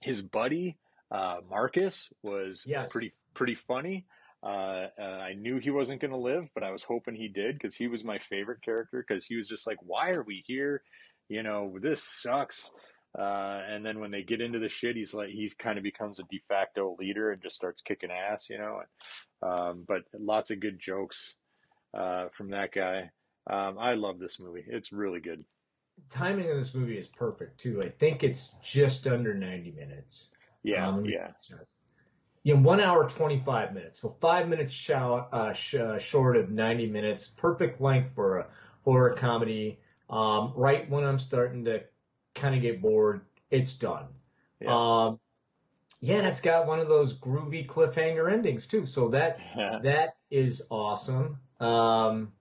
his 0.00 0.22
buddy 0.22 0.78
uh, 1.10 1.36
Marcus 1.48 2.08
was 2.22 2.64
yes. 2.66 2.90
pretty 2.90 3.12
pretty 3.34 3.54
funny. 3.54 4.06
Uh, 4.42 4.86
uh, 4.98 5.02
I 5.02 5.34
knew 5.34 5.58
he 5.58 5.70
wasn't 5.70 6.00
going 6.00 6.12
to 6.12 6.16
live, 6.16 6.48
but 6.54 6.62
I 6.62 6.70
was 6.70 6.82
hoping 6.82 7.14
he 7.14 7.28
did 7.28 7.58
because 7.58 7.76
he 7.76 7.88
was 7.88 8.04
my 8.04 8.18
favorite 8.18 8.62
character 8.62 9.04
because 9.06 9.26
he 9.26 9.36
was 9.36 9.48
just 9.48 9.66
like, 9.66 9.78
"Why 9.82 10.10
are 10.10 10.22
we 10.22 10.42
here? 10.46 10.82
You 11.28 11.42
know, 11.42 11.76
this 11.80 12.02
sucks." 12.02 12.70
Uh, 13.18 13.60
and 13.68 13.84
then 13.84 13.98
when 13.98 14.10
they 14.10 14.22
get 14.22 14.40
into 14.40 14.60
the 14.60 14.68
shit, 14.68 14.94
he's 14.94 15.12
like, 15.12 15.30
he's 15.30 15.54
kind 15.54 15.78
of 15.78 15.82
becomes 15.82 16.20
a 16.20 16.24
de 16.30 16.38
facto 16.48 16.96
leader 16.98 17.32
and 17.32 17.42
just 17.42 17.56
starts 17.56 17.82
kicking 17.82 18.10
ass, 18.10 18.48
you 18.48 18.58
know. 18.58 18.82
Um, 19.42 19.84
but 19.86 20.02
lots 20.16 20.50
of 20.50 20.60
good 20.60 20.78
jokes 20.78 21.34
uh, 21.92 22.26
from 22.36 22.50
that 22.50 22.72
guy. 22.72 23.10
Um, 23.48 23.78
I 23.78 23.94
love 23.94 24.18
this 24.18 24.38
movie. 24.38 24.64
It's 24.66 24.92
really 24.92 25.20
good. 25.20 25.44
Timing 26.08 26.50
of 26.50 26.56
this 26.56 26.74
movie 26.74 26.98
is 26.98 27.08
perfect 27.08 27.58
too. 27.58 27.82
I 27.82 27.88
think 27.88 28.22
it's 28.22 28.54
just 28.62 29.06
under 29.06 29.34
ninety 29.34 29.72
minutes. 29.72 30.30
Yeah, 30.62 30.88
um, 30.88 31.04
yeah. 31.04 31.28
Know, 32.44 32.56
one 32.56 32.80
hour 32.80 33.08
twenty 33.08 33.40
five 33.44 33.74
minutes, 33.74 34.00
so 34.00 34.16
five 34.20 34.48
minutes 34.48 34.72
short, 34.72 35.28
uh, 35.32 35.52
sh- 35.52 35.74
uh, 35.74 35.98
short 35.98 36.36
of 36.36 36.50
ninety 36.50 36.86
minutes. 36.86 37.28
Perfect 37.28 37.80
length 37.80 38.12
for 38.14 38.38
a 38.38 38.46
horror 38.82 39.14
comedy. 39.14 39.78
Um, 40.08 40.52
right 40.56 40.88
when 40.90 41.04
I'm 41.04 41.18
starting 41.18 41.64
to 41.66 41.84
kind 42.34 42.54
of 42.54 42.62
get 42.62 42.82
bored, 42.82 43.22
it's 43.50 43.74
done. 43.74 44.06
Yeah. 44.60 44.68
Um, 44.74 45.20
yeah, 46.00 46.16
and 46.16 46.26
it's 46.26 46.40
got 46.40 46.66
one 46.66 46.80
of 46.80 46.88
those 46.88 47.12
groovy 47.18 47.66
cliffhanger 47.66 48.32
endings 48.32 48.66
too. 48.66 48.86
So 48.86 49.08
that 49.08 49.38
yeah. 49.56 49.78
that 49.82 50.16
is 50.30 50.62
awesome. 50.70 51.38
Um, 51.60 52.32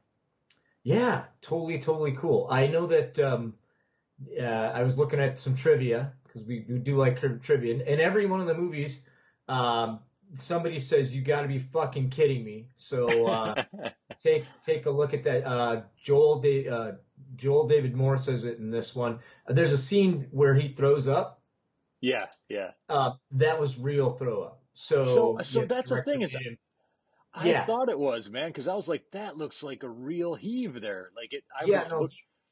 yeah, 0.84 1.26
totally, 1.42 1.80
totally 1.80 2.14
cool. 2.14 2.48
I 2.50 2.68
know 2.68 2.88
that 2.88 3.20
um, 3.20 3.54
uh, 4.40 4.44
I 4.44 4.84
was 4.84 4.98
looking 4.98 5.20
at 5.20 5.38
some 5.38 5.56
trivia 5.56 6.14
because 6.40 6.48
we, 6.48 6.74
we, 6.74 6.80
do 6.80 6.96
like 6.96 7.20
trivia. 7.42 7.84
In 7.84 8.00
every 8.00 8.26
one 8.26 8.42
of 8.42 8.48
the 8.48 8.56
movies, 8.56 9.02
um, 9.48 10.00
somebody 10.38 10.80
says 10.80 11.16
you 11.16 11.22
got 11.22 11.42
to 11.42 11.48
be 11.48 11.60
fucking 11.60 12.10
kidding 12.10 12.44
me. 12.44 12.68
So 12.76 13.28
uh, 13.28 13.64
take 14.20 14.46
take 14.62 14.86
a 14.86 14.92
look 14.92 15.14
at 15.14 15.24
that. 15.24 15.46
Uh, 15.46 15.82
Joel 16.04 16.40
da- 16.42 16.68
uh, 16.68 16.92
Joel 17.36 17.68
David 17.68 17.96
Moore 17.96 18.18
says 18.18 18.46
it 18.46 18.60
in 18.60 18.70
this 18.70 18.96
one. 18.96 19.20
There's 19.48 19.72
a 19.72 19.78
scene 19.78 20.28
where 20.32 20.56
he 20.56 20.70
throws 20.70 21.08
up. 21.08 21.42
Yeah, 22.02 22.28
yeah. 22.48 22.72
Uh, 22.88 23.12
that 23.32 23.60
was 23.60 23.78
real 23.78 24.14
throw 24.14 24.44
up. 24.44 24.62
So 24.74 25.04
so, 25.04 25.38
so 25.42 25.66
that's 25.66 25.90
the 25.90 26.02
thing 26.02 26.22
is. 26.22 26.36
I 27.32 27.50
yeah. 27.50 27.66
thought 27.66 27.90
it 27.90 28.00
was 28.00 28.30
man 28.30 28.50
because 28.50 28.68
I 28.68 28.74
was 28.74 28.88
like 28.88 29.04
that 29.12 29.38
looks 29.38 29.62
like 29.62 29.84
a 29.84 29.90
real 29.90 30.34
heave 30.34 30.82
there 30.82 31.12
like 31.16 31.32
it 31.32 31.44
I 31.56 31.66
yeah 31.66 31.86
no, 31.92 32.08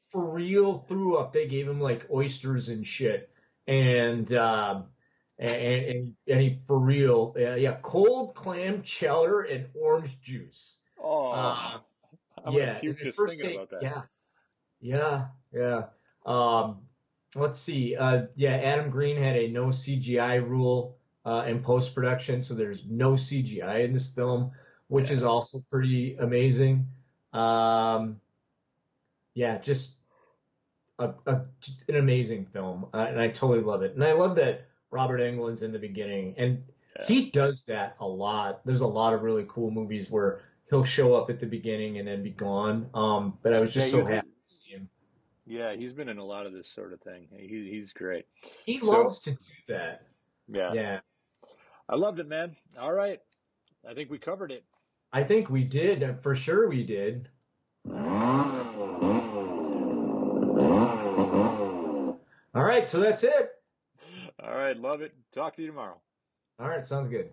for 0.08 0.24
real 0.24 0.84
threw 0.88 1.16
up 1.16 1.32
they 1.32 1.48
gave 1.48 1.68
him 1.68 1.80
like 1.80 2.06
oysters 2.12 2.68
and 2.68 2.86
shit 2.86 3.28
and 3.68 4.32
um, 4.32 4.86
and, 5.38 5.54
and, 5.54 6.14
and 6.26 6.40
he 6.40 6.58
for 6.66 6.78
real, 6.78 7.34
uh, 7.38 7.54
yeah, 7.54 7.76
cold 7.82 8.34
clam 8.34 8.82
chowder 8.82 9.42
and 9.42 9.66
orange 9.74 10.20
juice. 10.20 10.76
Oh, 11.00 11.30
uh, 11.30 11.78
yeah. 12.50 12.80
first 13.12 13.38
take, 13.38 13.60
Yeah, 13.80 14.02
yeah, 14.80 15.26
yeah. 15.52 15.82
Um, 16.26 16.78
let's 17.36 17.60
see. 17.60 17.94
Uh, 17.94 18.22
yeah, 18.34 18.56
Adam 18.56 18.90
Green 18.90 19.16
had 19.16 19.36
a 19.36 19.48
no 19.48 19.66
CGI 19.66 20.46
rule 20.46 20.96
uh, 21.24 21.44
in 21.46 21.62
post 21.62 21.94
production, 21.94 22.42
so 22.42 22.54
there's 22.54 22.84
no 22.88 23.12
CGI 23.12 23.84
in 23.84 23.92
this 23.92 24.08
film, 24.08 24.50
which 24.88 25.08
yeah. 25.08 25.16
is 25.16 25.22
also 25.22 25.62
pretty 25.70 26.16
amazing. 26.16 26.86
Um, 27.32 28.20
yeah, 29.34 29.58
just 29.58 29.97
a, 30.98 31.10
a 31.26 31.42
just 31.60 31.88
an 31.88 31.96
amazing 31.96 32.46
film, 32.46 32.86
uh, 32.94 33.06
and 33.08 33.20
I 33.20 33.28
totally 33.28 33.60
love 33.60 33.82
it. 33.82 33.94
And 33.94 34.04
I 34.04 34.12
love 34.12 34.36
that 34.36 34.66
Robert 34.90 35.20
Englund's 35.20 35.62
in 35.62 35.72
the 35.72 35.78
beginning, 35.78 36.34
and 36.38 36.62
yeah. 36.98 37.06
he 37.06 37.30
does 37.30 37.64
that 37.64 37.96
a 38.00 38.06
lot. 38.06 38.60
There's 38.64 38.80
a 38.80 38.86
lot 38.86 39.14
of 39.14 39.22
really 39.22 39.46
cool 39.48 39.70
movies 39.70 40.10
where 40.10 40.40
he'll 40.70 40.84
show 40.84 41.14
up 41.14 41.30
at 41.30 41.40
the 41.40 41.46
beginning 41.46 41.98
and 41.98 42.06
then 42.06 42.22
be 42.22 42.30
gone. 42.30 42.88
Um, 42.94 43.38
but 43.42 43.54
I 43.54 43.60
was 43.60 43.72
just 43.72 43.92
yeah, 43.92 44.04
so 44.04 44.04
happy 44.04 44.28
to 44.28 44.48
see 44.48 44.70
him. 44.72 44.88
Yeah, 45.46 45.74
he's 45.74 45.94
been 45.94 46.08
in 46.08 46.18
a 46.18 46.24
lot 46.24 46.46
of 46.46 46.52
this 46.52 46.68
sort 46.68 46.92
of 46.92 47.00
thing. 47.00 47.26
He, 47.34 47.70
he's 47.70 47.92
great. 47.92 48.26
He 48.66 48.78
so, 48.80 48.86
loves 48.86 49.20
to 49.20 49.30
do 49.30 49.36
that. 49.68 50.02
Yeah. 50.46 50.72
Yeah. 50.74 51.00
I 51.88 51.96
loved 51.96 52.18
it, 52.18 52.28
man. 52.28 52.54
All 52.78 52.92
right. 52.92 53.20
I 53.88 53.94
think 53.94 54.10
we 54.10 54.18
covered 54.18 54.52
it. 54.52 54.64
I 55.10 55.24
think 55.24 55.48
we 55.48 55.64
did. 55.64 56.18
For 56.22 56.34
sure 56.34 56.68
we 56.68 56.84
did. 56.84 57.30
All 62.58 62.64
right, 62.64 62.88
so 62.88 62.98
that's 62.98 63.22
it. 63.22 63.50
All 64.42 64.52
right, 64.52 64.76
love 64.76 65.00
it. 65.00 65.14
Talk 65.32 65.54
to 65.54 65.62
you 65.62 65.68
tomorrow. 65.68 65.94
All 66.58 66.68
right, 66.68 66.84
sounds 66.84 67.06
good. 67.06 67.30